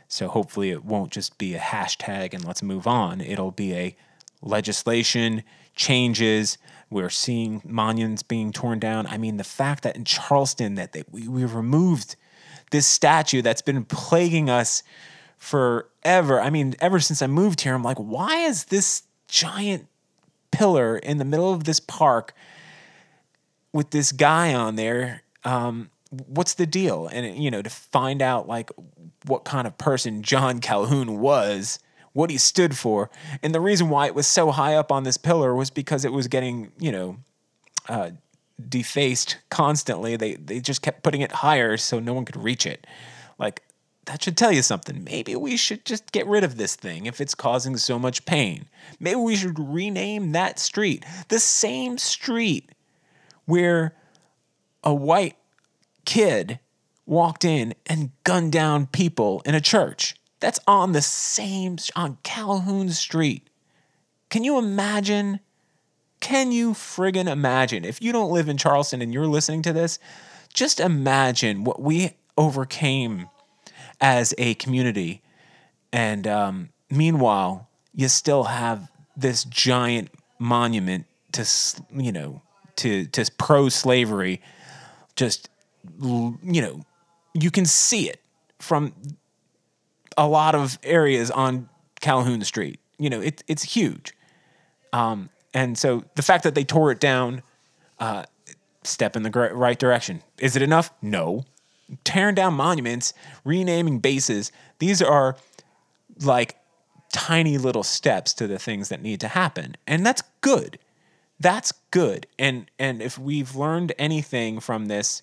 So 0.08 0.28
hopefully 0.28 0.70
it 0.70 0.84
won't 0.84 1.12
just 1.12 1.38
be 1.38 1.54
a 1.54 1.58
hashtag 1.58 2.34
and 2.34 2.44
let's 2.44 2.62
move 2.62 2.86
on. 2.86 3.20
It'll 3.20 3.50
be 3.50 3.74
a 3.74 3.96
legislation, 4.42 5.42
changes. 5.74 6.58
We're 6.90 7.10
seeing 7.10 7.62
monuments 7.64 8.22
being 8.22 8.52
torn 8.52 8.78
down. 8.78 9.06
I 9.06 9.18
mean, 9.18 9.36
the 9.36 9.44
fact 9.44 9.82
that 9.82 9.96
in 9.96 10.04
Charleston 10.04 10.76
that 10.76 10.92
they, 10.92 11.04
we, 11.10 11.28
we 11.28 11.44
removed 11.44 12.16
this 12.70 12.86
statue 12.86 13.42
that's 13.42 13.62
been 13.62 13.84
plaguing 13.84 14.50
us 14.50 14.82
forever. 15.36 16.40
I 16.40 16.50
mean, 16.50 16.74
ever 16.80 17.00
since 17.00 17.22
I 17.22 17.26
moved 17.26 17.60
here, 17.60 17.74
I'm 17.74 17.82
like, 17.82 17.98
why 17.98 18.38
is 18.38 18.66
this 18.66 19.04
giant 19.28 19.86
pillar 20.50 20.96
in 20.96 21.18
the 21.18 21.24
middle 21.24 21.52
of 21.52 21.64
this 21.64 21.80
park 21.80 22.34
with 23.72 23.90
this 23.90 24.12
guy 24.12 24.54
on 24.54 24.76
there? 24.76 25.22
Um, 25.44 25.90
what's 26.10 26.54
the 26.54 26.66
deal? 26.66 27.08
And 27.08 27.42
you 27.42 27.50
know, 27.50 27.62
to 27.62 27.70
find 27.70 28.22
out 28.22 28.48
like 28.48 28.70
what 29.26 29.44
kind 29.44 29.66
of 29.66 29.78
person 29.78 30.22
John 30.22 30.60
Calhoun 30.60 31.20
was, 31.20 31.78
what 32.12 32.30
he 32.30 32.38
stood 32.38 32.76
for, 32.76 33.10
and 33.42 33.54
the 33.54 33.60
reason 33.60 33.88
why 33.88 34.06
it 34.06 34.14
was 34.14 34.26
so 34.26 34.50
high 34.50 34.74
up 34.74 34.90
on 34.90 35.04
this 35.04 35.16
pillar 35.16 35.54
was 35.54 35.70
because 35.70 36.04
it 36.04 36.12
was 36.12 36.26
getting, 36.26 36.72
you 36.78 36.90
know, 36.90 37.16
uh, 37.88 38.10
defaced 38.66 39.38
constantly. 39.50 40.16
They 40.16 40.34
they 40.34 40.60
just 40.60 40.82
kept 40.82 41.02
putting 41.02 41.20
it 41.20 41.32
higher 41.32 41.76
so 41.76 41.98
no 41.98 42.14
one 42.14 42.24
could 42.24 42.36
reach 42.36 42.66
it. 42.66 42.86
Like 43.38 43.62
that 44.06 44.22
should 44.22 44.36
tell 44.38 44.52
you 44.52 44.62
something. 44.62 45.04
Maybe 45.04 45.36
we 45.36 45.56
should 45.56 45.84
just 45.84 46.12
get 46.12 46.26
rid 46.26 46.42
of 46.42 46.56
this 46.56 46.74
thing 46.76 47.06
if 47.06 47.20
it's 47.20 47.34
causing 47.34 47.76
so 47.76 47.98
much 47.98 48.24
pain. 48.24 48.66
Maybe 48.98 49.16
we 49.16 49.36
should 49.36 49.58
rename 49.58 50.32
that 50.32 50.58
street. 50.58 51.04
The 51.28 51.38
same 51.38 51.98
street 51.98 52.70
where 53.44 53.94
a 54.82 54.94
white 54.94 55.36
kid 56.06 56.58
walked 57.04 57.44
in 57.44 57.74
and 57.86 58.12
gunned 58.24 58.52
down 58.52 58.86
people 58.86 59.42
in 59.44 59.54
a 59.54 59.60
church. 59.60 60.14
That's 60.40 60.60
on 60.66 60.92
the 60.92 61.02
same 61.02 61.76
on 61.94 62.16
Calhoun 62.22 62.90
Street. 62.90 63.48
Can 64.30 64.44
you 64.44 64.58
imagine? 64.58 65.40
Can 66.20 66.52
you 66.52 66.72
friggin' 66.72 67.30
imagine? 67.30 67.84
If 67.84 68.02
you 68.02 68.12
don't 68.12 68.30
live 68.30 68.48
in 68.48 68.56
Charleston 68.56 69.02
and 69.02 69.12
you're 69.12 69.26
listening 69.26 69.62
to 69.62 69.72
this, 69.72 69.98
just 70.52 70.80
imagine 70.80 71.64
what 71.64 71.80
we 71.80 72.16
overcame 72.36 73.28
as 74.00 74.34
a 74.38 74.54
community. 74.54 75.22
And 75.92 76.26
um, 76.26 76.68
meanwhile, 76.90 77.68
you 77.94 78.08
still 78.08 78.44
have 78.44 78.90
this 79.16 79.44
giant 79.44 80.10
monument 80.38 81.06
to, 81.32 81.48
you 81.94 82.12
know, 82.12 82.42
to, 82.76 83.06
to 83.06 83.30
pro 83.38 83.68
slavery 83.68 84.40
just 85.16 85.50
you 86.00 86.62
know, 86.62 86.80
you 87.34 87.50
can 87.50 87.66
see 87.66 88.08
it 88.08 88.20
from 88.58 88.92
a 90.16 90.26
lot 90.26 90.54
of 90.54 90.78
areas 90.82 91.30
on 91.30 91.68
Calhoun 92.00 92.42
Street. 92.42 92.80
You 92.98 93.10
know, 93.10 93.20
it, 93.20 93.42
it's 93.46 93.62
huge. 93.62 94.14
Um, 94.92 95.30
and 95.54 95.78
so 95.78 96.04
the 96.14 96.22
fact 96.22 96.44
that 96.44 96.54
they 96.54 96.64
tore 96.64 96.90
it 96.90 97.00
down, 97.00 97.42
uh, 97.98 98.24
step 98.82 99.16
in 99.16 99.22
the 99.22 99.30
right 99.30 99.78
direction. 99.78 100.22
Is 100.38 100.56
it 100.56 100.62
enough? 100.62 100.90
No. 101.02 101.44
Tearing 102.04 102.34
down 102.34 102.54
monuments, 102.54 103.14
renaming 103.44 103.98
bases, 103.98 104.52
these 104.78 105.00
are 105.00 105.36
like 106.22 106.56
tiny 107.12 107.58
little 107.58 107.82
steps 107.82 108.34
to 108.34 108.46
the 108.46 108.58
things 108.58 108.88
that 108.90 109.02
need 109.02 109.20
to 109.20 109.28
happen. 109.28 109.76
And 109.86 110.04
that's 110.04 110.22
good. 110.40 110.78
That's 111.40 111.72
good. 111.90 112.26
And 112.38 112.70
and 112.78 113.00
if 113.00 113.18
we've 113.18 113.54
learned 113.54 113.92
anything 113.98 114.60
from 114.60 114.86
this, 114.86 115.22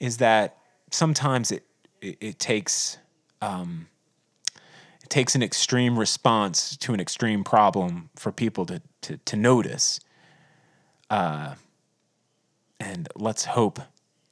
is 0.00 0.18
that 0.18 0.58
sometimes 0.90 1.52
it 1.52 1.64
it, 2.00 2.18
it 2.20 2.38
takes 2.38 2.98
um, 3.40 3.88
takes 5.12 5.34
an 5.34 5.42
extreme 5.42 5.98
response 5.98 6.74
to 6.78 6.94
an 6.94 6.98
extreme 6.98 7.44
problem 7.44 8.08
for 8.16 8.32
people 8.32 8.64
to 8.64 8.80
to, 9.02 9.18
to 9.18 9.36
notice. 9.36 10.00
Uh, 11.10 11.54
and 12.80 13.08
let's 13.14 13.44
hope 13.44 13.78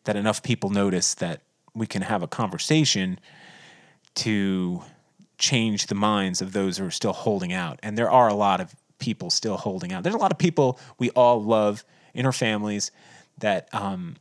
that 0.04 0.16
enough 0.16 0.42
people 0.42 0.70
notice 0.70 1.12
that 1.14 1.42
we 1.74 1.86
can 1.86 2.00
have 2.00 2.22
a 2.22 2.26
conversation 2.26 3.20
to 4.14 4.82
change 5.36 5.88
the 5.88 5.94
minds 5.94 6.40
of 6.40 6.54
those 6.54 6.78
who 6.78 6.86
are 6.86 6.90
still 6.90 7.12
holding 7.12 7.52
out. 7.52 7.78
And 7.82 7.98
there 7.98 8.10
are 8.10 8.28
a 8.28 8.34
lot 8.34 8.60
of 8.60 8.74
people 8.98 9.28
still 9.28 9.58
holding 9.58 9.92
out. 9.92 10.02
There's 10.02 10.14
a 10.14 10.18
lot 10.18 10.32
of 10.32 10.38
people 10.38 10.80
we 10.98 11.10
all 11.10 11.42
love 11.42 11.84
in 12.14 12.24
our 12.24 12.32
families 12.32 12.90
that 13.38 13.68
um, 13.74 14.16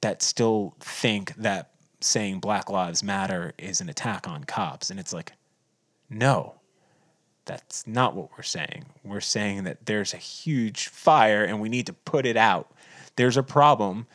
that 0.00 0.22
still 0.22 0.76
think 0.78 1.34
that 1.34 1.73
saying 2.04 2.40
Black 2.40 2.70
Lives 2.70 3.02
Matter 3.02 3.52
is 3.58 3.80
an 3.80 3.88
attack 3.88 4.28
on 4.28 4.44
cops. 4.44 4.90
And 4.90 5.00
it's 5.00 5.12
like, 5.12 5.32
no, 6.10 6.54
that's 7.44 7.86
not 7.86 8.14
what 8.14 8.30
we're 8.36 8.42
saying. 8.42 8.84
We're 9.02 9.20
saying 9.20 9.64
that 9.64 9.86
there's 9.86 10.14
a 10.14 10.18
huge 10.18 10.88
fire 10.88 11.44
and 11.44 11.60
we 11.60 11.68
need 11.68 11.86
to 11.86 11.92
put 11.92 12.26
it 12.26 12.36
out. 12.36 12.70
There's 13.16 13.36
a 13.36 13.42
problem 13.42 14.06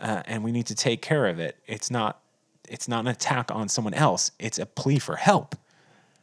uh, 0.00 0.22
and 0.26 0.44
we 0.44 0.52
need 0.52 0.66
to 0.66 0.74
take 0.74 1.02
care 1.02 1.26
of 1.26 1.38
it. 1.38 1.56
It's 1.66 1.90
not 1.90 2.20
it's 2.66 2.88
not 2.88 3.00
an 3.00 3.08
attack 3.08 3.50
on 3.50 3.68
someone 3.68 3.92
else. 3.92 4.30
It's 4.38 4.58
a 4.58 4.64
plea 4.64 4.98
for 4.98 5.16
help. 5.16 5.54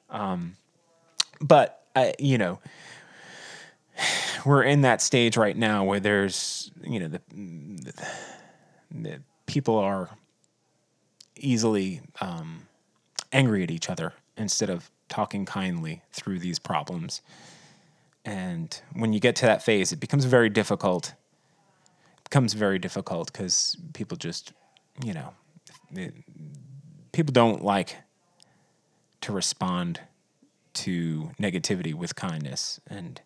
Um, 0.09 0.55
but 1.39 1.83
I, 1.95 2.15
you 2.17 2.39
know, 2.39 2.59
we're 4.45 4.63
in 4.63 4.81
that 4.81 5.01
stage 5.01 5.37
right 5.37 5.55
now 5.55 5.83
where 5.83 5.99
there's 5.99 6.71
you 6.83 6.99
know 6.99 7.07
the, 7.07 7.21
the 8.91 9.21
people 9.45 9.77
are 9.77 10.09
easily 11.43 12.01
um, 12.19 12.67
angry 13.31 13.63
at 13.63 13.71
each 13.71 13.89
other 13.89 14.13
instead 14.37 14.69
of 14.69 14.89
talking 15.09 15.45
kindly 15.45 16.01
through 16.11 16.39
these 16.39 16.59
problems. 16.59 17.21
And 18.23 18.79
when 18.93 19.13
you 19.13 19.19
get 19.19 19.35
to 19.37 19.45
that 19.45 19.63
phase, 19.63 19.91
it 19.91 19.99
becomes 19.99 20.25
very 20.25 20.49
difficult. 20.49 21.13
It 22.17 22.23
becomes 22.25 22.53
very 22.53 22.79
difficult 22.79 23.31
because 23.31 23.77
people 23.93 24.17
just, 24.17 24.53
you 25.03 25.13
know, 25.13 25.33
it, 25.93 26.13
people 27.11 27.31
don't 27.31 27.63
like 27.63 27.97
to 29.21 29.31
respond 29.31 29.99
to 30.73 31.31
negativity 31.39 31.93
with 31.93 32.15
kindness. 32.15 32.79
And 32.87 33.21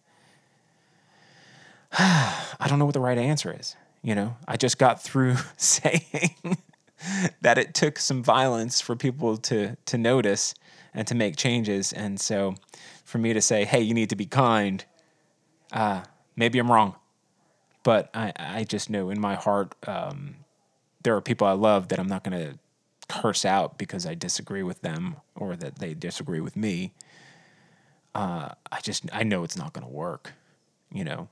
I 1.98 2.68
don't 2.68 2.80
know 2.80 2.86
what 2.86 2.94
the 2.94 3.00
right 3.00 3.18
answer 3.18 3.56
is. 3.58 3.76
You 4.02 4.16
know, 4.16 4.38
I 4.48 4.58
just 4.58 4.78
got 4.78 5.02
through 5.02 5.38
saying 5.58 6.58
that 7.42 7.58
it 7.58 7.74
took 7.74 8.00
some 8.00 8.24
violence 8.24 8.82
for 8.82 8.96
people 8.96 9.38
to 9.38 9.76
to 9.86 9.98
notice 9.98 10.56
and 10.94 11.08
to 11.08 11.16
make 11.16 11.36
changes. 11.36 11.92
And 11.92 12.20
so 12.20 12.56
for 13.04 13.18
me 13.18 13.34
to 13.34 13.42
say, 13.42 13.66
hey, 13.66 13.82
you 13.82 13.94
need 13.94 14.10
to 14.10 14.16
be 14.16 14.26
kind, 14.26 14.84
uh, 15.74 16.04
maybe 16.36 16.58
I'm 16.58 16.72
wrong. 16.72 16.96
But 17.84 18.10
I, 18.14 18.32
I 18.40 18.64
just 18.64 18.90
know 18.90 19.10
in 19.10 19.20
my 19.20 19.36
heart 19.36 19.76
um, 19.88 20.38
there 21.04 21.16
are 21.16 21.22
people 21.22 21.46
I 21.48 21.52
love 21.52 21.90
that 21.90 22.00
I'm 22.00 22.08
not 22.08 22.24
going 22.24 22.40
to 22.40 22.58
curse 23.08 23.46
out 23.46 23.78
because 23.78 24.06
I 24.06 24.16
disagree 24.16 24.64
with 24.64 24.82
them 24.82 25.18
or 25.36 25.56
that 25.56 25.80
they 25.80 25.94
disagree 25.94 26.40
with 26.40 26.56
me. 26.56 26.94
Uh, 28.16 28.50
I 28.72 28.80
just 28.82 29.04
I 29.14 29.24
know 29.24 29.44
it's 29.44 29.58
not 29.58 29.74
going 29.74 29.86
to 29.86 29.94
work. 29.94 30.34
You 30.92 31.04
know, 31.04 31.28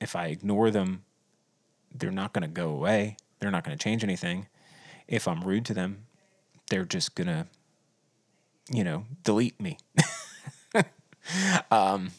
if 0.00 0.14
I 0.14 0.26
ignore 0.26 0.70
them 0.70 1.04
they're 1.94 2.10
not 2.10 2.32
going 2.32 2.42
to 2.42 2.48
go 2.48 2.70
away. 2.70 3.16
They're 3.38 3.50
not 3.50 3.64
going 3.64 3.76
to 3.76 3.82
change 3.82 4.04
anything. 4.04 4.46
If 5.10 5.28
I'm 5.28 5.42
rude 5.42 5.66
to 5.66 5.74
them, 5.74 6.06
they're 6.70 6.86
just 6.86 7.14
to, 7.26 7.46
you 8.70 8.84
know, 8.84 9.04
delete 9.24 9.60
me. 9.60 9.76
um, 11.70 12.12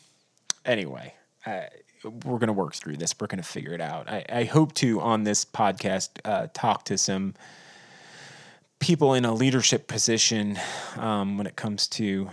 anyway, 0.65 1.15
I, 1.45 1.69
we're 2.03 2.37
to 2.47 2.53
work 2.53 2.75
through 2.75 2.97
this. 2.97 3.15
We're 3.19 3.27
to 3.41 3.47
figure 3.47 3.73
it 3.73 3.81
out. 3.81 4.09
I, 4.09 4.25
I 4.29 4.43
hope 4.43 4.73
to, 4.75 4.99
on 4.99 5.23
this 5.23 5.45
podcast, 5.45 6.09
uh, 6.25 6.47
talk 6.53 6.85
to 6.85 6.97
some 6.97 7.33
people 8.79 9.13
in 9.13 9.25
a 9.25 9.33
leadership 9.33 9.87
position 9.87 10.59
um, 10.97 11.37
when 11.37 11.47
it 11.47 11.55
comes 11.55 11.87
to 11.87 12.29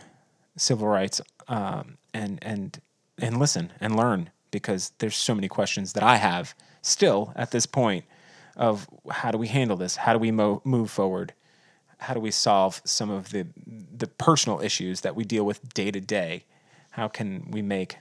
civil 0.56 0.88
rights 0.88 1.20
um, 1.46 1.98
and, 2.12 2.38
and, 2.42 2.80
and 3.18 3.38
listen 3.38 3.72
and 3.80 3.94
learn 3.94 4.30
because 4.50 4.92
there's 4.98 5.16
so 5.16 5.34
many 5.34 5.46
questions 5.46 5.92
that 5.92 6.02
I 6.02 6.16
have 6.16 6.54
still 6.82 7.32
at 7.36 7.52
this 7.52 7.66
point 7.66 8.04
of 8.58 8.88
how 9.10 9.30
do 9.30 9.38
we 9.38 9.48
handle 9.48 9.76
this? 9.76 9.96
How 9.96 10.12
do 10.12 10.18
we 10.18 10.30
mo- 10.30 10.60
move 10.64 10.90
forward? 10.90 11.32
How 11.98 12.14
do 12.14 12.20
we 12.20 12.30
solve 12.30 12.82
some 12.84 13.10
of 13.10 13.30
the 13.30 13.46
the 13.96 14.06
personal 14.06 14.60
issues 14.60 15.00
that 15.00 15.16
we 15.16 15.24
deal 15.24 15.44
with 15.44 15.72
day 15.72 15.90
to 15.90 16.00
day? 16.00 16.44
How 16.90 17.08
can 17.08 17.50
we 17.50 17.62
make 17.62 17.96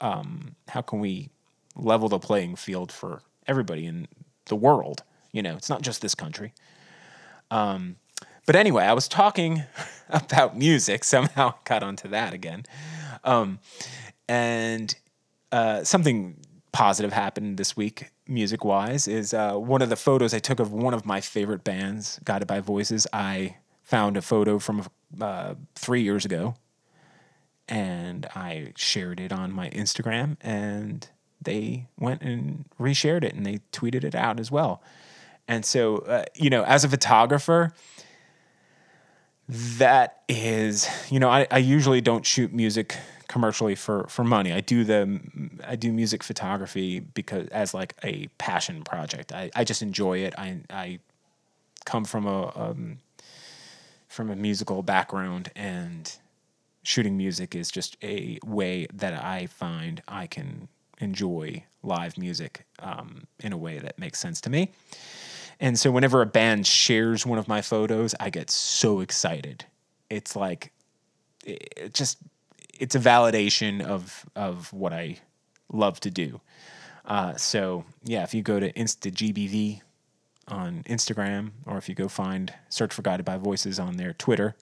um, 0.00 0.56
how 0.68 0.80
can 0.80 1.00
we 1.00 1.28
level 1.76 2.08
the 2.08 2.18
playing 2.18 2.56
field 2.56 2.90
for 2.90 3.22
everybody 3.46 3.86
in 3.86 4.08
the 4.46 4.56
world? 4.56 5.02
You 5.32 5.42
know, 5.42 5.56
it's 5.56 5.70
not 5.70 5.82
just 5.82 6.02
this 6.02 6.14
country. 6.14 6.52
Um, 7.50 7.96
but 8.46 8.56
anyway, 8.56 8.84
I 8.84 8.94
was 8.94 9.08
talking 9.08 9.64
about 10.08 10.56
music. 10.56 11.04
Somehow 11.04 11.50
I 11.50 11.54
got 11.64 11.82
onto 11.82 12.08
that 12.08 12.32
again. 12.32 12.64
Um, 13.24 13.58
and 14.28 14.94
uh, 15.52 15.84
something 15.84 16.36
positive 16.72 17.12
happened 17.12 17.56
this 17.56 17.76
week, 17.76 18.10
music 18.26 18.64
wise, 18.64 19.08
is 19.08 19.34
uh, 19.34 19.54
one 19.54 19.82
of 19.82 19.88
the 19.88 19.96
photos 19.96 20.34
I 20.34 20.38
took 20.38 20.60
of 20.60 20.72
one 20.72 20.94
of 20.94 21.06
my 21.06 21.20
favorite 21.20 21.64
bands, 21.64 22.20
Guided 22.24 22.48
by 22.48 22.60
Voices. 22.60 23.06
I 23.12 23.56
found 23.82 24.16
a 24.16 24.22
photo 24.22 24.58
from 24.58 24.86
uh, 25.20 25.54
three 25.74 26.02
years 26.02 26.24
ago 26.24 26.54
and 27.68 28.26
I 28.34 28.72
shared 28.76 29.20
it 29.20 29.32
on 29.32 29.52
my 29.52 29.70
Instagram 29.70 30.36
and 30.40 31.08
they 31.40 31.86
went 31.98 32.22
and 32.22 32.64
reshared 32.80 33.24
it 33.24 33.34
and 33.34 33.46
they 33.46 33.60
tweeted 33.72 34.04
it 34.04 34.14
out 34.14 34.40
as 34.40 34.50
well. 34.50 34.82
And 35.46 35.64
so, 35.64 35.98
uh, 35.98 36.24
you 36.34 36.50
know, 36.50 36.64
as 36.64 36.84
a 36.84 36.88
photographer, 36.88 37.72
that 39.48 40.22
is, 40.28 40.88
you 41.10 41.18
know, 41.20 41.30
I, 41.30 41.46
I 41.50 41.58
usually 41.58 42.00
don't 42.00 42.26
shoot 42.26 42.52
music 42.52 42.96
commercially 43.28 43.74
for 43.74 44.06
for 44.08 44.24
money. 44.24 44.52
I 44.52 44.60
do 44.60 44.84
the 44.84 45.20
I 45.66 45.76
do 45.76 45.92
music 45.92 46.24
photography 46.24 47.00
because 47.00 47.46
as 47.48 47.74
like 47.74 47.94
a 48.02 48.26
passion 48.38 48.82
project. 48.82 49.32
I, 49.32 49.50
I 49.54 49.64
just 49.64 49.82
enjoy 49.82 50.18
it. 50.18 50.34
I 50.36 50.60
I 50.70 50.98
come 51.84 52.04
from 52.04 52.26
a 52.26 52.52
um, 52.58 52.98
from 54.08 54.30
a 54.30 54.36
musical 54.36 54.82
background 54.82 55.50
and 55.54 56.16
shooting 56.82 57.16
music 57.16 57.54
is 57.54 57.70
just 57.70 57.96
a 58.02 58.38
way 58.44 58.86
that 58.94 59.12
I 59.22 59.46
find 59.46 60.02
I 60.08 60.26
can 60.26 60.68
enjoy 61.00 61.64
live 61.82 62.16
music 62.16 62.64
um, 62.80 63.24
in 63.40 63.52
a 63.52 63.56
way 63.58 63.78
that 63.78 63.98
makes 63.98 64.18
sense 64.18 64.40
to 64.42 64.50
me. 64.50 64.70
And 65.60 65.78
so 65.78 65.90
whenever 65.90 66.22
a 66.22 66.26
band 66.26 66.66
shares 66.66 67.26
one 67.26 67.38
of 67.38 67.46
my 67.46 67.60
photos, 67.60 68.14
I 68.18 68.30
get 68.30 68.50
so 68.50 69.00
excited. 69.00 69.64
It's 70.08 70.34
like 70.34 70.72
it 71.44 71.92
just 71.92 72.18
it's 72.78 72.94
a 72.94 73.00
validation 73.00 73.82
of 73.82 74.24
of 74.34 74.72
what 74.72 74.92
I 74.92 75.18
love 75.72 76.00
to 76.00 76.10
do. 76.10 76.40
Uh, 77.04 77.34
so 77.36 77.84
yeah, 78.04 78.22
if 78.22 78.34
you 78.34 78.42
go 78.42 78.60
to 78.60 78.72
InstaGBV 78.72 79.80
on 80.46 80.82
Instagram, 80.84 81.50
or 81.66 81.76
if 81.76 81.88
you 81.88 81.94
go 81.94 82.08
find 82.08 82.52
search 82.68 82.92
for 82.92 83.02
Guided 83.02 83.24
by 83.24 83.36
Voices 83.36 83.78
on 83.78 83.96
their 83.96 84.12
Twitter, 84.12 84.56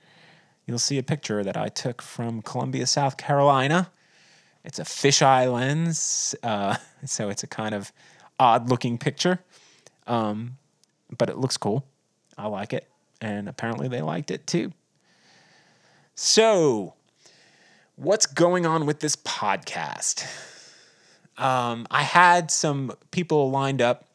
you'll 0.67 0.79
see 0.79 0.99
a 0.99 1.03
picture 1.03 1.45
that 1.45 1.57
I 1.57 1.69
took 1.69 2.03
from 2.03 2.43
Columbia, 2.43 2.87
South 2.87 3.17
Carolina. 3.17 3.91
It's 4.65 4.79
a 4.79 4.85
fisheye 4.85 5.53
lens, 5.53 6.35
uh, 6.43 6.77
so 7.05 7.29
it's 7.29 7.43
a 7.43 7.47
kind 7.47 7.75
of 7.75 7.93
odd 8.39 8.69
looking 8.69 8.99
picture, 8.99 9.41
um, 10.07 10.59
but 11.17 11.31
it 11.31 11.39
looks 11.39 11.57
cool. 11.57 11.87
I 12.37 12.49
like 12.49 12.73
it, 12.73 12.89
and 13.21 13.49
apparently 13.49 13.89
they 13.89 14.03
liked 14.03 14.31
it 14.31 14.47
too. 14.47 14.73
So, 16.15 16.95
what's 17.97 18.27
going 18.27 18.67
on 18.67 18.85
with 18.85 19.01
this 19.01 19.17
podcast? 19.17 20.27
Um, 21.39 21.87
I 21.91 22.03
had 22.03 22.51
some 22.51 22.93
people 23.11 23.51
lined 23.51 23.81
up. 23.81 24.07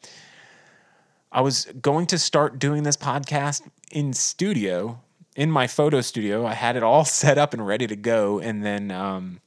I 1.30 1.40
was 1.40 1.66
going 1.80 2.06
to 2.06 2.18
start 2.18 2.58
doing 2.58 2.84
this 2.84 2.96
podcast 2.96 3.62
in 3.90 4.12
studio, 4.12 5.00
in 5.34 5.50
my 5.50 5.66
photo 5.66 6.00
studio. 6.00 6.46
I 6.46 6.54
had 6.54 6.76
it 6.76 6.82
all 6.82 7.04
set 7.22 7.38
up 7.38 7.52
and 7.52 7.66
ready 7.66 7.86
to 7.88 7.96
go, 7.96 8.38
and 8.38 8.64
then 8.64 8.90
um, 8.90 9.40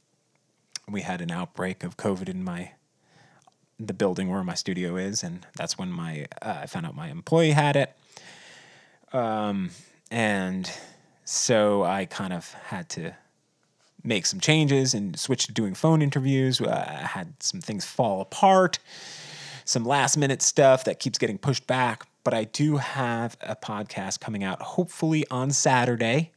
we 0.89 1.02
had 1.02 1.21
an 1.21 1.32
outbreak 1.32 1.84
of 1.84 1.98
COVID 1.98 2.30
in 2.30 2.43
my 2.43 2.71
the 3.78 3.93
building 3.93 4.30
where 4.30 4.43
my 4.43 4.54
studio 4.54 4.95
is, 4.95 5.24
and 5.24 5.45
that's 5.56 5.78
when 5.78 5.91
my 5.91 6.28
uh, 6.41 6.60
I 6.62 6.65
found 6.65 6.86
out 6.86 6.95
my 6.95 7.10
employee 7.10 7.52
had 7.52 7.76
it. 7.76 7.95
Um, 9.13 9.71
and 10.12 10.69
so 11.24 11.84
I 11.84 12.06
kind 12.06 12.34
of 12.34 12.54
had 12.54 12.89
to 12.89 13.15
make 14.06 14.26
some 14.26 14.39
changes 14.39 14.94
and 14.94 15.20
switch 15.20 15.48
to 15.48 15.54
doing 15.54 15.74
phone 15.74 16.02
interviews. 16.02 16.62
Uh, 16.62 17.00
I 17.04 17.06
had 17.08 17.41
some 17.41 17.62
things 17.62 17.86
fall 17.86 18.22
apart, 18.22 18.80
some 19.65 19.86
last 19.86 20.18
minute 20.18 20.41
stuff 20.41 20.84
that 20.86 21.00
keeps 21.00 21.18
getting 21.18 21.38
pushed 21.38 21.68
back. 21.68 22.08
But 22.24 22.34
I 22.34 22.46
do 22.46 22.78
have 22.78 23.38
a 23.41 23.56
podcast 23.56 24.20
coming 24.20 24.44
out 24.44 24.62
hopefully 24.62 25.26
on 25.30 25.52
Saturday 25.52 26.32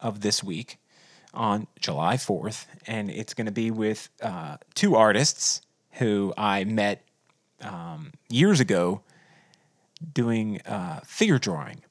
of 0.00 0.20
this 0.20 0.42
week 0.42 0.78
on 1.32 1.66
July 1.78 2.16
4th. 2.16 2.66
And 2.86 3.10
it's 3.10 3.34
going 3.34 3.46
to 3.46 3.52
be 3.52 3.70
with 3.70 4.08
uh, 4.22 4.56
two 4.74 4.96
artists 4.96 5.62
who 5.92 6.34
I 6.36 6.64
met 6.64 7.02
um, 7.62 8.12
years 8.28 8.60
ago 8.60 9.02
doing 10.12 10.60
uh, 10.62 11.00
figure 11.04 11.38
drawing 11.38 11.82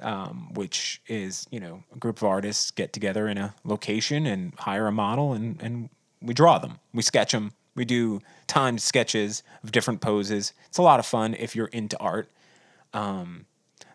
um, 0.00 0.52
which 0.54 1.00
is 1.06 1.46
you 1.50 1.60
know 1.60 1.82
a 1.94 1.98
group 1.98 2.18
of 2.18 2.24
artists 2.24 2.70
get 2.70 2.92
together 2.92 3.28
in 3.28 3.38
a 3.38 3.54
location 3.64 4.26
and 4.26 4.54
hire 4.58 4.86
a 4.86 4.92
model 4.92 5.32
and 5.32 5.60
and 5.62 5.88
we 6.22 6.34
draw 6.34 6.58
them, 6.58 6.78
we 6.92 7.02
sketch 7.02 7.32
them, 7.32 7.52
we 7.74 7.84
do 7.84 8.20
timed 8.46 8.80
sketches 8.80 9.42
of 9.62 9.70
different 9.70 10.00
poses. 10.00 10.52
It's 10.68 10.78
a 10.78 10.82
lot 10.82 10.98
of 10.98 11.06
fun 11.06 11.34
if 11.34 11.54
you're 11.54 11.66
into 11.66 11.98
art. 11.98 12.30
Um, 12.92 13.46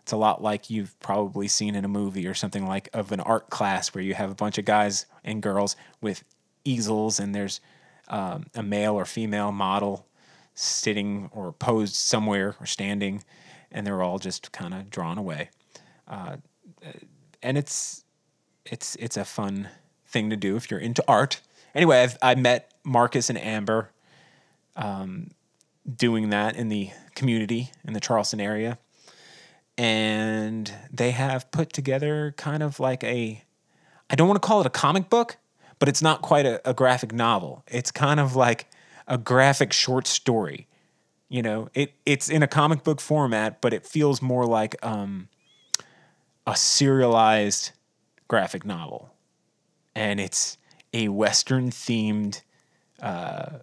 it's 0.02 0.12
a 0.12 0.18
lot 0.18 0.42
like 0.42 0.70
you've 0.70 1.00
probably 1.00 1.48
seen 1.48 1.76
in 1.76 1.86
a 1.86 1.88
movie 1.90 2.28
or 2.28 2.34
something 2.34 2.66
like 2.66 2.90
of 2.94 3.12
an 3.12 3.20
art 3.20 3.50
class 3.50 3.94
where 3.94 4.04
you 4.04 4.14
have 4.14 4.32
a 4.32 4.36
bunch 4.36 4.58
of 4.58 4.66
guys 4.66 5.06
and 5.24 5.42
girls 5.42 5.76
with 6.00 6.24
easels 6.64 7.20
and 7.20 7.34
there's 7.34 7.60
um, 8.08 8.46
a 8.56 8.64
male 8.64 8.94
or 8.94 9.06
female 9.06 9.52
model 9.52 10.06
sitting 10.54 11.30
or 11.34 11.52
posed 11.54 11.96
somewhere 11.96 12.56
or 12.60 12.66
standing 12.66 13.24
and 13.72 13.88
they're 13.88 14.02
all 14.02 14.20
just 14.20 14.52
kind 14.52 14.74
of 14.74 14.90
drawn 14.90 15.18
away 15.18 15.50
uh, 16.12 16.36
and 17.41 17.58
it's 17.58 18.04
it's 18.65 18.95
it's 18.97 19.17
a 19.17 19.26
fun 19.26 19.69
thing 20.06 20.30
to 20.30 20.36
do 20.36 20.56
if 20.56 20.69
you're 20.69 20.80
into 20.80 21.04
art. 21.08 21.39
Anyway, 21.74 22.04
I've, 22.04 22.17
I 22.21 22.36
met 22.36 22.71
Marcus 22.84 23.30
and 23.30 23.39
Amber 23.39 23.91
um, 24.76 25.32
doing 25.95 26.30
that 26.30 26.56
in 26.56 26.67
the 26.67 26.89
community 27.15 27.71
in 27.86 27.93
the 27.93 28.00
Charleston 28.00 28.41
area, 28.41 28.78
and 29.78 30.71
they 30.91 31.12
have 31.12 31.50
put 31.52 31.71
together 31.71 32.34
kind 32.38 32.62
of 32.62 32.80
like 32.80 33.04
a 33.04 33.43
I 34.10 34.15
don't 34.15 34.28
want 34.28 34.41
to 34.41 34.45
call 34.45 34.60
it 34.60 34.67
a 34.67 34.71
comic 34.71 35.10
book, 35.10 35.38
but 35.80 35.88
it's 35.88 36.02
not 36.02 36.21
quite 36.21 36.45
a, 36.45 36.69
a 36.69 36.74
graphic 36.74 37.13
novel. 37.13 37.63
It's 37.67 37.91
kind 37.91 38.19
of 38.19 38.36
like 38.36 38.69
a 39.08 39.17
graphic 39.17 39.71
short 39.71 40.06
story. 40.08 40.67
You 41.30 41.41
know, 41.41 41.69
it 41.74 41.93
it's 42.06 42.30
in 42.30 42.43
a 42.43 42.47
comic 42.47 42.84
book 42.84 43.00
format, 43.00 43.62
but 43.62 43.74
it 43.74 43.88
feels 43.88 44.21
more 44.21 44.45
like 44.45 44.76
um, 44.86 45.30
a 46.48 46.56
serialized 46.56 47.72
graphic 48.28 48.66
novel, 48.66 49.14
and 49.96 50.20
it's 50.20 50.58
a 50.94 51.10
Western 51.10 51.70
themed 51.70 52.42
uh, 53.02 53.60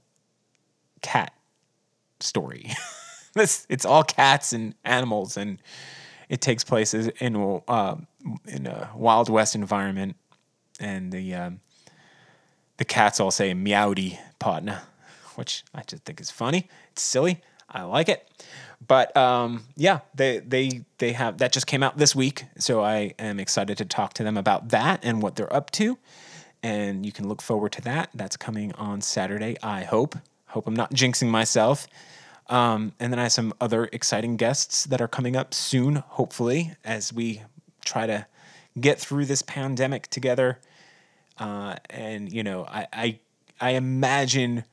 cat 1.02 1.32
story. 2.20 2.70
this 3.34 3.66
it's 3.68 3.84
all 3.84 4.02
cats 4.02 4.52
and 4.52 4.74
animals, 4.84 5.36
and 5.36 5.60
it 6.28 6.40
takes 6.40 6.64
place 6.64 6.94
in 6.94 7.62
uh, 7.68 7.96
in 8.46 8.66
a 8.66 8.90
Wild 8.94 9.28
West 9.28 9.54
environment, 9.54 10.16
and 10.80 11.12
the 11.12 11.34
um, 11.34 11.60
the 12.76 12.84
cats 12.84 13.20
all 13.20 13.30
say 13.30 13.52
"meowdy 13.52 14.18
partner," 14.38 14.82
which 15.34 15.64
I 15.74 15.82
just 15.82 16.04
think 16.04 16.20
is 16.20 16.30
funny. 16.30 16.68
It's 16.92 17.02
silly. 17.02 17.40
I 17.70 17.82
like 17.82 18.08
it. 18.08 18.28
But 18.86 19.16
um, 19.16 19.64
yeah, 19.76 20.00
they 20.14 20.38
they 20.38 20.82
they 20.98 21.12
have 21.12 21.38
that 21.38 21.52
just 21.52 21.66
came 21.66 21.82
out 21.82 21.98
this 21.98 22.14
week, 22.14 22.44
so 22.58 22.82
I 22.82 23.14
am 23.18 23.40
excited 23.40 23.76
to 23.78 23.84
talk 23.84 24.14
to 24.14 24.22
them 24.22 24.36
about 24.36 24.68
that 24.68 25.00
and 25.02 25.20
what 25.22 25.36
they're 25.36 25.52
up 25.52 25.70
to. 25.72 25.98
And 26.62 27.04
you 27.04 27.12
can 27.12 27.28
look 27.28 27.42
forward 27.42 27.72
to 27.72 27.82
that. 27.82 28.10
That's 28.14 28.36
coming 28.36 28.72
on 28.72 29.00
Saturday. 29.00 29.56
I 29.62 29.84
hope. 29.84 30.16
Hope 30.46 30.66
I'm 30.66 30.74
not 30.74 30.92
jinxing 30.92 31.28
myself. 31.28 31.86
Um, 32.48 32.92
and 32.98 33.12
then 33.12 33.18
I 33.18 33.24
have 33.24 33.32
some 33.32 33.52
other 33.60 33.88
exciting 33.92 34.36
guests 34.36 34.84
that 34.84 35.00
are 35.00 35.08
coming 35.08 35.36
up 35.36 35.52
soon, 35.52 35.96
hopefully, 35.96 36.72
as 36.82 37.12
we 37.12 37.42
try 37.84 38.06
to 38.06 38.26
get 38.80 38.98
through 38.98 39.26
this 39.26 39.42
pandemic 39.42 40.08
together. 40.08 40.58
Uh, 41.36 41.76
and 41.90 42.32
you 42.32 42.42
know, 42.42 42.64
I, 42.64 42.86
I 42.92 43.18
I 43.60 43.70
imagine 43.72 44.64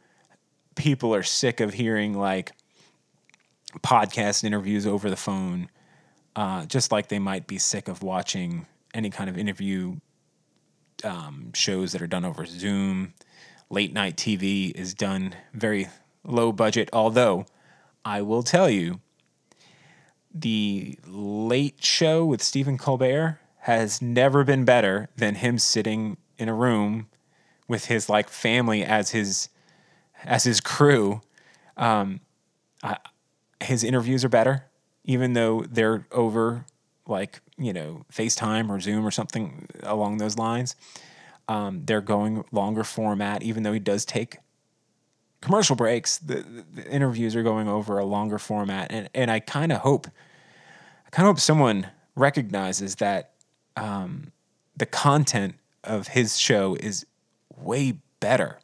people 0.76 1.14
are 1.16 1.24
sick 1.24 1.60
of 1.60 1.74
hearing 1.74 2.14
like 2.14 2.52
podcast 3.82 4.44
interviews 4.44 4.86
over 4.86 5.10
the 5.10 5.16
phone, 5.16 5.70
uh, 6.36 6.66
just 6.66 6.92
like 6.92 7.10
they 7.10 7.20
might 7.20 7.48
be 7.48 7.58
sick 7.58 7.88
of 7.88 8.04
watching 8.04 8.66
any 8.94 9.10
kind 9.10 9.30
of 9.30 9.38
interview 9.38 9.96
um, 11.04 11.52
shows 11.54 11.92
that 11.92 12.02
are 12.02 12.08
done 12.08 12.26
over 12.26 12.46
Zoom. 12.46 13.14
Late 13.70 13.94
night 13.94 14.16
TV 14.16 14.72
is 14.72 14.94
done 14.94 15.36
very 15.54 15.88
low 16.24 16.52
budget, 16.52 16.90
although 16.94 17.46
I 18.04 18.22
will 18.22 18.44
tell 18.44 18.70
you, 18.70 19.02
the 20.34 21.00
late 21.08 21.84
show 21.84 22.26
with 22.26 22.44
Stephen 22.44 22.78
Colbert 22.78 23.40
has 23.60 24.02
never 24.02 24.44
been 24.44 24.66
better 24.66 25.10
than 25.16 25.36
him 25.36 25.58
sitting 25.58 26.18
in 26.38 26.50
a 26.50 26.54
room 26.54 27.08
with 27.68 27.86
his 27.86 28.10
like 28.10 28.30
family 28.30 28.84
as 28.84 29.12
his 29.12 29.50
as 30.24 30.44
his 30.44 30.62
crew. 30.62 31.22
Um, 31.78 32.20
I, 32.84 32.98
his 33.62 33.84
interviews 33.84 34.24
are 34.24 34.30
better, 34.30 34.66
even 35.04 35.34
though 35.34 35.66
they're 35.70 36.08
over 36.12 36.66
like, 37.08 37.40
you 37.58 37.74
know, 37.74 38.06
FaceTime 38.12 38.70
or 38.70 38.80
Zoom 38.80 39.06
or 39.06 39.12
something 39.12 39.68
along 39.84 40.18
those 40.18 40.38
lines. 40.38 40.76
Um, 41.48 41.84
they're 41.86 42.02
going 42.02 42.44
longer 42.52 42.84
format, 42.84 43.44
even 43.44 43.64
though 43.64 43.74
he 43.74 43.80
does 43.80 44.04
take 44.04 44.40
commercial 45.46 45.76
breaks, 45.76 46.18
the, 46.18 46.44
the 46.74 46.90
interviews 46.90 47.36
are 47.36 47.44
going 47.44 47.68
over 47.68 48.00
a 48.00 48.06
longer 48.06 48.40
format, 48.40 48.92
and 48.92 49.10
and 49.14 49.30
I 49.30 49.40
kind 49.40 49.72
of 49.72 49.80
hope, 49.80 50.08
I 51.06 51.10
kind 51.12 51.28
of 51.28 51.36
hope 51.36 51.40
someone 51.40 51.88
recognizes 52.16 52.96
that 52.96 53.32
um, 53.78 54.32
the 54.76 54.88
content 54.88 55.56
of 55.84 56.08
his 56.10 56.38
show 56.38 56.76
is 56.80 57.06
way 57.56 58.00
better 58.20 58.60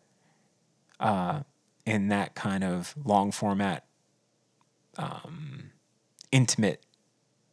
uh, 0.99 1.41
in 1.85 2.07
that 2.07 2.33
kind 2.33 2.63
of 2.63 2.95
long 3.05 3.31
format, 3.31 3.85
um, 5.01 5.71
intimate 6.31 6.85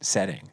setting. 0.00 0.50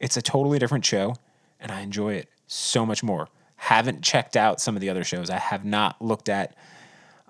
It's 0.00 0.16
a 0.16 0.22
totally 0.22 0.58
different 0.58 0.84
show, 0.84 1.16
and 1.60 1.70
I 1.70 1.80
enjoy 1.80 2.14
it 2.14 2.28
so 2.46 2.84
much 2.84 3.02
more. 3.02 3.28
Haven't 3.56 4.02
checked 4.02 4.36
out 4.36 4.60
some 4.60 4.74
of 4.74 4.80
the 4.80 4.90
other 4.90 5.04
shows. 5.04 5.30
I 5.30 5.38
have 5.38 5.64
not 5.64 6.00
looked 6.02 6.28
at 6.28 6.54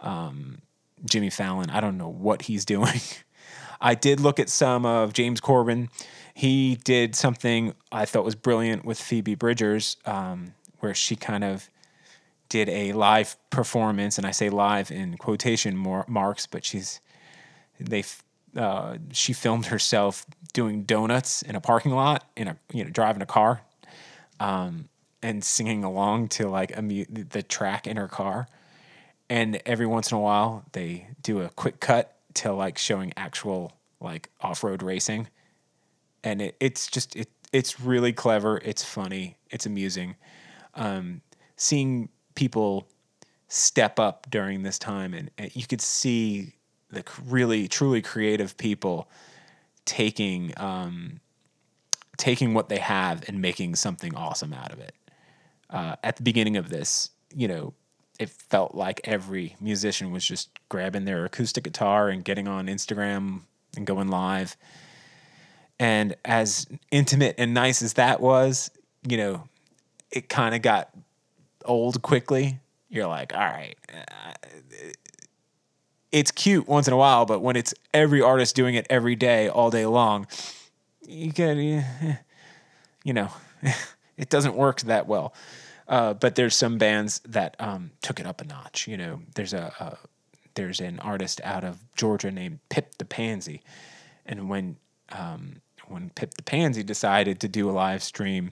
um, 0.00 0.62
Jimmy 1.04 1.30
Fallon. 1.30 1.70
I 1.70 1.80
don't 1.80 1.98
know 1.98 2.08
what 2.08 2.42
he's 2.42 2.64
doing. 2.74 3.00
I 3.80 3.94
did 3.94 4.20
look 4.20 4.40
at 4.40 4.48
some 4.48 4.86
of 4.86 5.12
James 5.12 5.40
Corden. 5.40 5.88
He 6.34 6.76
did 6.84 7.14
something 7.14 7.74
I 7.92 8.04
thought 8.04 8.24
was 8.24 8.34
brilliant 8.34 8.84
with 8.84 8.98
Phoebe 8.98 9.34
Bridgers, 9.34 9.96
um, 10.06 10.54
where 10.80 10.94
she 10.94 11.14
kind 11.16 11.44
of 11.44 11.70
did 12.48 12.68
a 12.68 12.92
live 12.92 13.36
performance, 13.50 14.18
and 14.18 14.26
I 14.26 14.30
say 14.30 14.50
live 14.50 14.90
in 14.90 15.16
quotation 15.16 15.76
marks, 16.08 16.46
but 16.46 16.64
she's 16.64 17.00
they 17.78 18.04
uh, 18.56 18.98
she 19.12 19.32
filmed 19.32 19.66
herself 19.66 20.26
doing 20.52 20.82
donuts 20.84 21.42
in 21.42 21.54
a 21.54 21.60
parking 21.60 21.92
lot 21.92 22.28
in 22.36 22.48
a 22.48 22.56
you 22.72 22.84
know 22.84 22.90
driving 22.90 23.22
a 23.22 23.26
car, 23.26 23.62
um, 24.40 24.88
and 25.22 25.44
singing 25.44 25.84
along 25.84 26.28
to 26.28 26.48
like 26.48 26.76
a 26.76 26.82
mu- 26.82 27.04
the 27.04 27.42
track 27.42 27.86
in 27.86 27.96
her 27.96 28.08
car, 28.08 28.48
and 29.28 29.60
every 29.66 29.86
once 29.86 30.10
in 30.10 30.16
a 30.16 30.20
while 30.20 30.64
they 30.72 31.08
do 31.22 31.42
a 31.42 31.48
quick 31.50 31.80
cut 31.80 32.16
to 32.34 32.52
like 32.52 32.78
showing 32.78 33.12
actual 33.16 33.72
like 34.00 34.30
off 34.40 34.64
road 34.64 34.82
racing, 34.82 35.28
and 36.24 36.40
it, 36.40 36.56
it's 36.60 36.86
just 36.86 37.14
it 37.16 37.28
it's 37.52 37.80
really 37.80 38.12
clever. 38.12 38.60
It's 38.64 38.84
funny. 38.84 39.36
It's 39.50 39.66
amusing. 39.66 40.16
Um, 40.74 41.22
seeing 41.56 42.08
people 42.34 42.86
step 43.48 43.98
up 43.98 44.26
during 44.30 44.62
this 44.62 44.78
time, 44.78 45.14
and, 45.14 45.30
and 45.38 45.54
you 45.54 45.66
could 45.66 45.80
see 45.80 46.55
the 46.90 47.04
really 47.24 47.68
truly 47.68 48.02
creative 48.02 48.56
people 48.56 49.08
taking 49.84 50.52
um, 50.56 51.20
taking 52.16 52.54
what 52.54 52.68
they 52.68 52.78
have 52.78 53.24
and 53.28 53.40
making 53.40 53.74
something 53.74 54.14
awesome 54.14 54.52
out 54.52 54.72
of 54.72 54.80
it. 54.80 54.94
Uh, 55.68 55.96
at 56.02 56.16
the 56.16 56.22
beginning 56.22 56.56
of 56.56 56.68
this, 56.68 57.10
you 57.34 57.48
know, 57.48 57.74
it 58.18 58.30
felt 58.30 58.74
like 58.74 59.00
every 59.04 59.56
musician 59.60 60.10
was 60.10 60.24
just 60.24 60.48
grabbing 60.68 61.04
their 61.04 61.24
acoustic 61.24 61.64
guitar 61.64 62.08
and 62.08 62.24
getting 62.24 62.48
on 62.48 62.66
Instagram 62.66 63.42
and 63.76 63.86
going 63.86 64.08
live. 64.08 64.56
And 65.78 66.16
as 66.24 66.66
intimate 66.90 67.34
and 67.36 67.52
nice 67.52 67.82
as 67.82 67.94
that 67.94 68.20
was, 68.20 68.70
you 69.06 69.16
know, 69.16 69.48
it 70.10 70.28
kind 70.28 70.54
of 70.54 70.62
got 70.62 70.90
old 71.64 72.00
quickly. 72.00 72.60
You're 72.88 73.08
like, 73.08 73.34
all 73.34 73.40
right, 73.40 73.76
uh, 73.92 74.32
it's 76.12 76.30
cute 76.30 76.68
once 76.68 76.86
in 76.86 76.92
a 76.92 76.96
while, 76.96 77.26
but 77.26 77.40
when 77.40 77.56
it's 77.56 77.74
every 77.92 78.22
artist 78.22 78.54
doing 78.54 78.74
it 78.74 78.86
every 78.88 79.16
day, 79.16 79.48
all 79.48 79.70
day 79.70 79.86
long, 79.86 80.26
you 81.06 81.30
get, 81.32 81.56
you 81.56 83.12
know, 83.12 83.30
it 84.16 84.30
doesn't 84.30 84.54
work 84.54 84.80
that 84.82 85.06
well. 85.06 85.34
Uh, 85.88 86.14
but 86.14 86.34
there's 86.34 86.56
some 86.56 86.78
bands 86.78 87.20
that 87.20 87.56
um, 87.60 87.92
took 88.02 88.18
it 88.18 88.26
up 88.26 88.40
a 88.40 88.44
notch. 88.44 88.88
You 88.88 88.96
know, 88.96 89.20
there's 89.34 89.52
a, 89.52 89.72
a, 89.78 89.98
there's 90.54 90.80
an 90.80 90.98
artist 91.00 91.40
out 91.44 91.62
of 91.64 91.78
Georgia 91.94 92.30
named 92.30 92.58
Pip 92.68 92.98
the 92.98 93.04
Pansy, 93.04 93.62
and 94.24 94.48
when 94.48 94.76
um, 95.10 95.60
when 95.86 96.10
Pip 96.10 96.34
the 96.34 96.42
Pansy 96.42 96.82
decided 96.82 97.38
to 97.40 97.48
do 97.48 97.70
a 97.70 97.72
live 97.72 98.02
stream, 98.02 98.50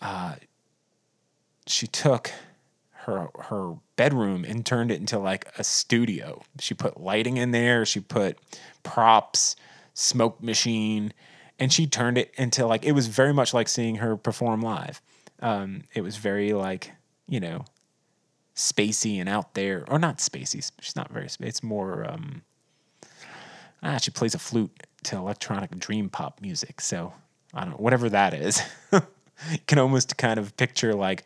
uh, 0.00 0.36
she 1.66 1.86
took 1.86 2.32
her 3.06 3.28
her 3.38 3.74
bedroom 3.94 4.44
and 4.44 4.66
turned 4.66 4.90
it 4.90 5.00
into 5.00 5.18
like 5.18 5.46
a 5.56 5.64
studio. 5.64 6.42
She 6.60 6.74
put 6.74 7.00
lighting 7.00 7.36
in 7.36 7.52
there. 7.52 7.86
She 7.86 8.00
put 8.00 8.36
props, 8.82 9.56
smoke 9.94 10.42
machine, 10.42 11.12
and 11.58 11.72
she 11.72 11.86
turned 11.86 12.18
it 12.18 12.32
into 12.36 12.66
like 12.66 12.84
it 12.84 12.92
was 12.92 13.06
very 13.06 13.32
much 13.32 13.54
like 13.54 13.68
seeing 13.68 13.96
her 13.96 14.16
perform 14.16 14.60
live. 14.60 15.00
Um, 15.40 15.82
it 15.94 16.02
was 16.02 16.16
very 16.16 16.52
like 16.52 16.92
you 17.28 17.40
know 17.40 17.64
spacey 18.56 19.20
and 19.20 19.28
out 19.28 19.54
there, 19.54 19.84
or 19.88 19.98
not 19.98 20.18
spacey. 20.18 20.68
She's 20.80 20.96
not 20.96 21.10
very. 21.12 21.28
It's 21.40 21.62
more. 21.62 22.10
Um, 22.10 22.42
ah, 23.82 23.98
she 23.98 24.10
plays 24.10 24.34
a 24.34 24.38
flute 24.38 24.72
to 25.04 25.16
electronic 25.16 25.78
dream 25.78 26.08
pop 26.08 26.40
music. 26.40 26.80
So 26.80 27.12
I 27.54 27.60
don't 27.60 27.70
know 27.70 27.76
whatever 27.76 28.08
that 28.10 28.34
is. 28.34 28.60
you 28.92 29.00
can 29.68 29.78
almost 29.78 30.16
kind 30.16 30.40
of 30.40 30.56
picture 30.56 30.92
like 30.92 31.24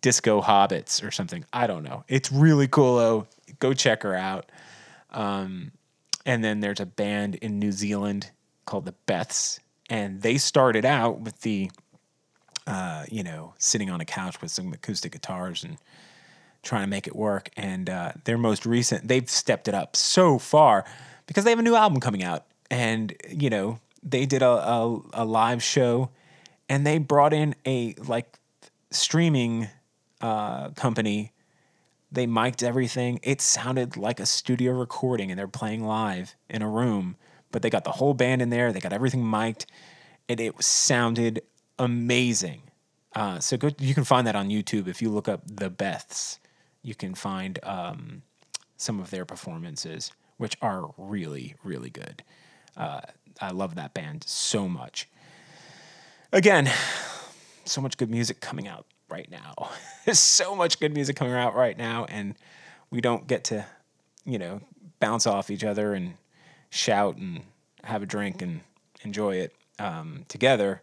disco 0.00 0.40
hobbits 0.40 1.06
or 1.06 1.10
something. 1.10 1.44
I 1.52 1.66
don't 1.66 1.82
know. 1.82 2.04
It's 2.08 2.30
really 2.32 2.68
cool 2.68 2.96
though. 2.96 3.26
Go 3.58 3.72
check 3.72 4.02
her 4.02 4.14
out. 4.14 4.50
Um, 5.10 5.72
and 6.26 6.42
then 6.42 6.60
there's 6.60 6.80
a 6.80 6.86
band 6.86 7.36
in 7.36 7.58
New 7.58 7.72
Zealand 7.72 8.30
called 8.64 8.86
the 8.86 8.94
Beths, 9.06 9.60
and 9.90 10.22
they 10.22 10.38
started 10.38 10.84
out 10.84 11.20
with 11.20 11.42
the 11.42 11.70
uh, 12.66 13.04
you 13.10 13.22
know, 13.22 13.54
sitting 13.58 13.90
on 13.90 14.00
a 14.00 14.04
couch 14.04 14.40
with 14.40 14.50
some 14.50 14.72
acoustic 14.72 15.12
guitars 15.12 15.64
and 15.64 15.76
trying 16.62 16.82
to 16.82 16.88
make 16.88 17.06
it 17.06 17.14
work. 17.14 17.50
And 17.56 17.90
uh, 17.90 18.12
their 18.24 18.38
most 18.38 18.64
recent, 18.64 19.06
they've 19.06 19.28
stepped 19.28 19.68
it 19.68 19.74
up 19.74 19.96
so 19.96 20.38
far 20.38 20.84
because 21.26 21.44
they 21.44 21.50
have 21.50 21.58
a 21.58 21.62
new 21.62 21.74
album 21.74 22.00
coming 22.00 22.22
out. 22.22 22.46
And, 22.70 23.14
you 23.28 23.50
know, 23.50 23.80
they 24.02 24.24
did 24.26 24.42
a, 24.42 24.48
a, 24.48 25.00
a 25.12 25.24
live 25.24 25.62
show 25.62 26.10
and 26.68 26.86
they 26.86 26.98
brought 26.98 27.34
in 27.34 27.54
a 27.66 27.94
like 28.08 28.38
streaming 28.90 29.68
uh, 30.20 30.70
company. 30.70 31.32
They 32.10 32.26
mic'd 32.26 32.62
everything. 32.62 33.20
It 33.22 33.40
sounded 33.40 33.96
like 33.96 34.20
a 34.20 34.26
studio 34.26 34.72
recording 34.72 35.30
and 35.30 35.38
they're 35.38 35.48
playing 35.48 35.84
live 35.84 36.36
in 36.48 36.62
a 36.62 36.68
room, 36.68 37.16
but 37.50 37.62
they 37.62 37.70
got 37.70 37.84
the 37.84 37.92
whole 37.92 38.14
band 38.14 38.40
in 38.40 38.50
there. 38.50 38.72
They 38.72 38.80
got 38.80 38.92
everything 38.92 39.28
mic'd 39.28 39.66
and 40.28 40.40
it 40.40 40.62
sounded 40.62 41.42
amazing. 41.78 42.62
Uh, 43.14 43.38
so 43.38 43.56
go, 43.56 43.70
you 43.78 43.94
can 43.94 44.04
find 44.04 44.26
that 44.26 44.36
on 44.36 44.48
YouTube 44.48 44.88
if 44.88 45.02
you 45.02 45.10
look 45.10 45.28
up 45.28 45.42
the 45.46 45.70
Beths. 45.70 46.38
You 46.82 46.94
can 46.94 47.14
find 47.14 47.58
um, 47.62 48.22
some 48.76 49.00
of 49.00 49.10
their 49.10 49.24
performances, 49.24 50.12
which 50.36 50.56
are 50.60 50.90
really, 50.96 51.54
really 51.62 51.90
good. 51.90 52.22
Uh, 52.76 53.00
I 53.40 53.50
love 53.50 53.74
that 53.76 53.94
band 53.94 54.24
so 54.24 54.68
much. 54.68 55.08
Again, 56.32 56.70
so 57.64 57.80
much 57.80 57.96
good 57.96 58.10
music 58.10 58.40
coming 58.40 58.66
out 58.66 58.86
right 59.08 59.30
now. 59.30 59.70
There's 60.04 60.18
so 60.18 60.54
much 60.54 60.80
good 60.80 60.94
music 60.94 61.16
coming 61.16 61.34
out 61.34 61.54
right 61.54 61.76
now, 61.76 62.04
and 62.06 62.34
we 62.90 63.00
don't 63.00 63.26
get 63.26 63.44
to, 63.44 63.66
you 64.24 64.38
know, 64.38 64.60
bounce 65.00 65.26
off 65.26 65.50
each 65.50 65.64
other 65.64 65.94
and 65.94 66.14
shout 66.70 67.16
and 67.16 67.42
have 67.82 68.02
a 68.02 68.06
drink 68.06 68.42
and 68.42 68.60
enjoy 69.02 69.36
it 69.36 69.54
um, 69.78 70.24
together 70.28 70.82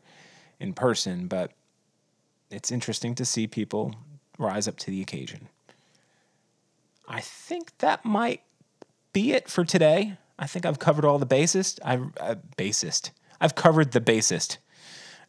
in 0.59 0.73
person, 0.73 1.27
but 1.27 1.51
it's 2.49 2.71
interesting 2.71 3.15
to 3.15 3.25
see 3.25 3.47
people 3.47 3.95
rise 4.37 4.67
up 4.67 4.77
to 4.77 4.91
the 4.91 5.01
occasion. 5.01 5.47
I 7.07 7.19
think 7.21 7.77
that 7.79 8.05
might 8.05 8.41
be 9.13 9.33
it 9.33 9.49
for 9.49 9.65
today. 9.65 10.17
I 10.37 10.47
think 10.47 10.65
I've 10.65 10.79
covered 10.79 11.05
all 11.05 11.19
the 11.19 11.25
bassist. 11.25 11.79
I 11.83 11.95
uh, 12.19 12.35
bassist. 12.57 13.11
I've 13.39 13.55
covered 13.55 13.91
the 13.91 14.01
bassist. 14.01 14.57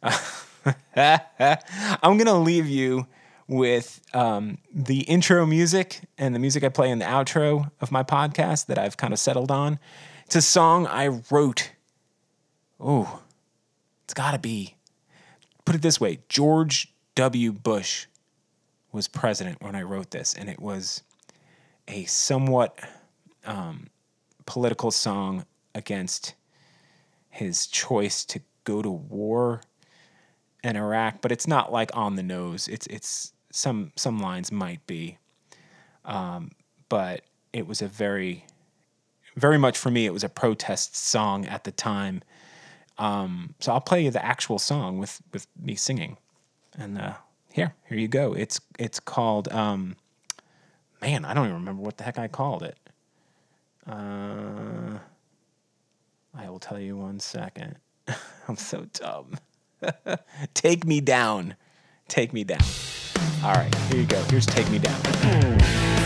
I'm 0.95 2.17
gonna 2.17 2.39
leave 2.39 2.67
you 2.67 3.07
with 3.47 4.01
um, 4.13 4.57
the 4.73 5.01
intro 5.01 5.45
music 5.45 6.01
and 6.17 6.33
the 6.33 6.39
music 6.39 6.63
I 6.63 6.69
play 6.69 6.89
in 6.89 6.99
the 6.99 7.05
outro 7.05 7.69
of 7.81 7.91
my 7.91 8.03
podcast 8.03 8.67
that 8.67 8.77
I've 8.77 8.97
kind 8.97 9.13
of 9.13 9.19
settled 9.19 9.51
on. 9.51 9.79
It's 10.25 10.35
a 10.35 10.41
song 10.41 10.87
I 10.87 11.19
wrote. 11.29 11.71
Oh, 12.79 13.21
it's 14.05 14.13
got 14.13 14.31
to 14.31 14.39
be 14.39 14.75
put 15.65 15.75
it 15.75 15.81
this 15.81 15.99
way 15.99 16.19
George 16.29 16.93
W. 17.15 17.51
Bush 17.51 18.07
was 18.91 19.07
president 19.07 19.61
when 19.61 19.75
I 19.75 19.81
wrote 19.81 20.11
this, 20.11 20.33
and 20.33 20.49
it 20.49 20.59
was 20.59 21.03
a 21.87 22.05
somewhat 22.05 22.79
um, 23.45 23.87
political 24.45 24.91
song 24.91 25.45
against 25.75 26.35
his 27.29 27.65
choice 27.65 28.23
to 28.25 28.41
go 28.63 28.81
to 28.81 28.89
war 28.89 29.61
in 30.63 30.75
Iraq, 30.75 31.21
but 31.21 31.31
it's 31.31 31.47
not 31.47 31.71
like 31.71 31.95
on 31.95 32.15
the 32.15 32.23
nose. 32.23 32.67
It's 32.67 32.87
it's 32.87 33.33
some 33.51 33.91
some 33.95 34.19
lines 34.19 34.51
might 34.51 34.85
be, 34.87 35.17
um, 36.05 36.51
but 36.89 37.21
it 37.51 37.67
was 37.67 37.81
a 37.81 37.87
very 37.87 38.45
very 39.35 39.57
much 39.57 39.77
for 39.77 39.91
me. 39.91 40.05
It 40.05 40.13
was 40.13 40.23
a 40.23 40.29
protest 40.29 40.95
song 40.95 41.45
at 41.45 41.63
the 41.63 41.71
time 41.71 42.21
um, 42.97 43.55
so 43.59 43.73
I'll 43.73 43.81
play 43.81 44.03
you 44.03 44.11
the 44.11 44.23
actual 44.23 44.59
song 44.59 44.99
with 44.99 45.21
with 45.31 45.47
me 45.59 45.75
singing, 45.75 46.17
and 46.77 46.97
uh, 46.99 47.13
here 47.51 47.73
here 47.87 47.97
you 47.97 48.07
go. 48.07 48.33
It's 48.33 48.61
it's 48.77 48.99
called 48.99 49.51
um, 49.51 49.95
man 51.01 51.25
I 51.25 51.33
don't 51.33 51.45
even 51.45 51.55
remember 51.55 51.81
what 51.81 51.97
the 51.97 52.03
heck 52.03 52.19
I 52.19 52.27
called 52.27 52.63
it. 52.63 52.77
Uh, 53.87 54.99
I 56.35 56.49
will 56.49 56.59
tell 56.59 56.79
you 56.79 56.97
one 56.97 57.19
second. 57.19 57.77
I'm 58.47 58.57
so 58.57 58.85
dumb. 58.93 59.37
Take 60.53 60.85
me 60.85 61.01
down. 61.01 61.55
Take 62.07 62.33
me 62.33 62.43
down. 62.43 62.61
All 63.43 63.53
right, 63.53 63.73
here 63.89 63.99
you 63.99 64.05
go. 64.05 64.21
Here's 64.29 64.45
Take 64.45 64.69
Me 64.69 64.79
Down. 64.79 66.02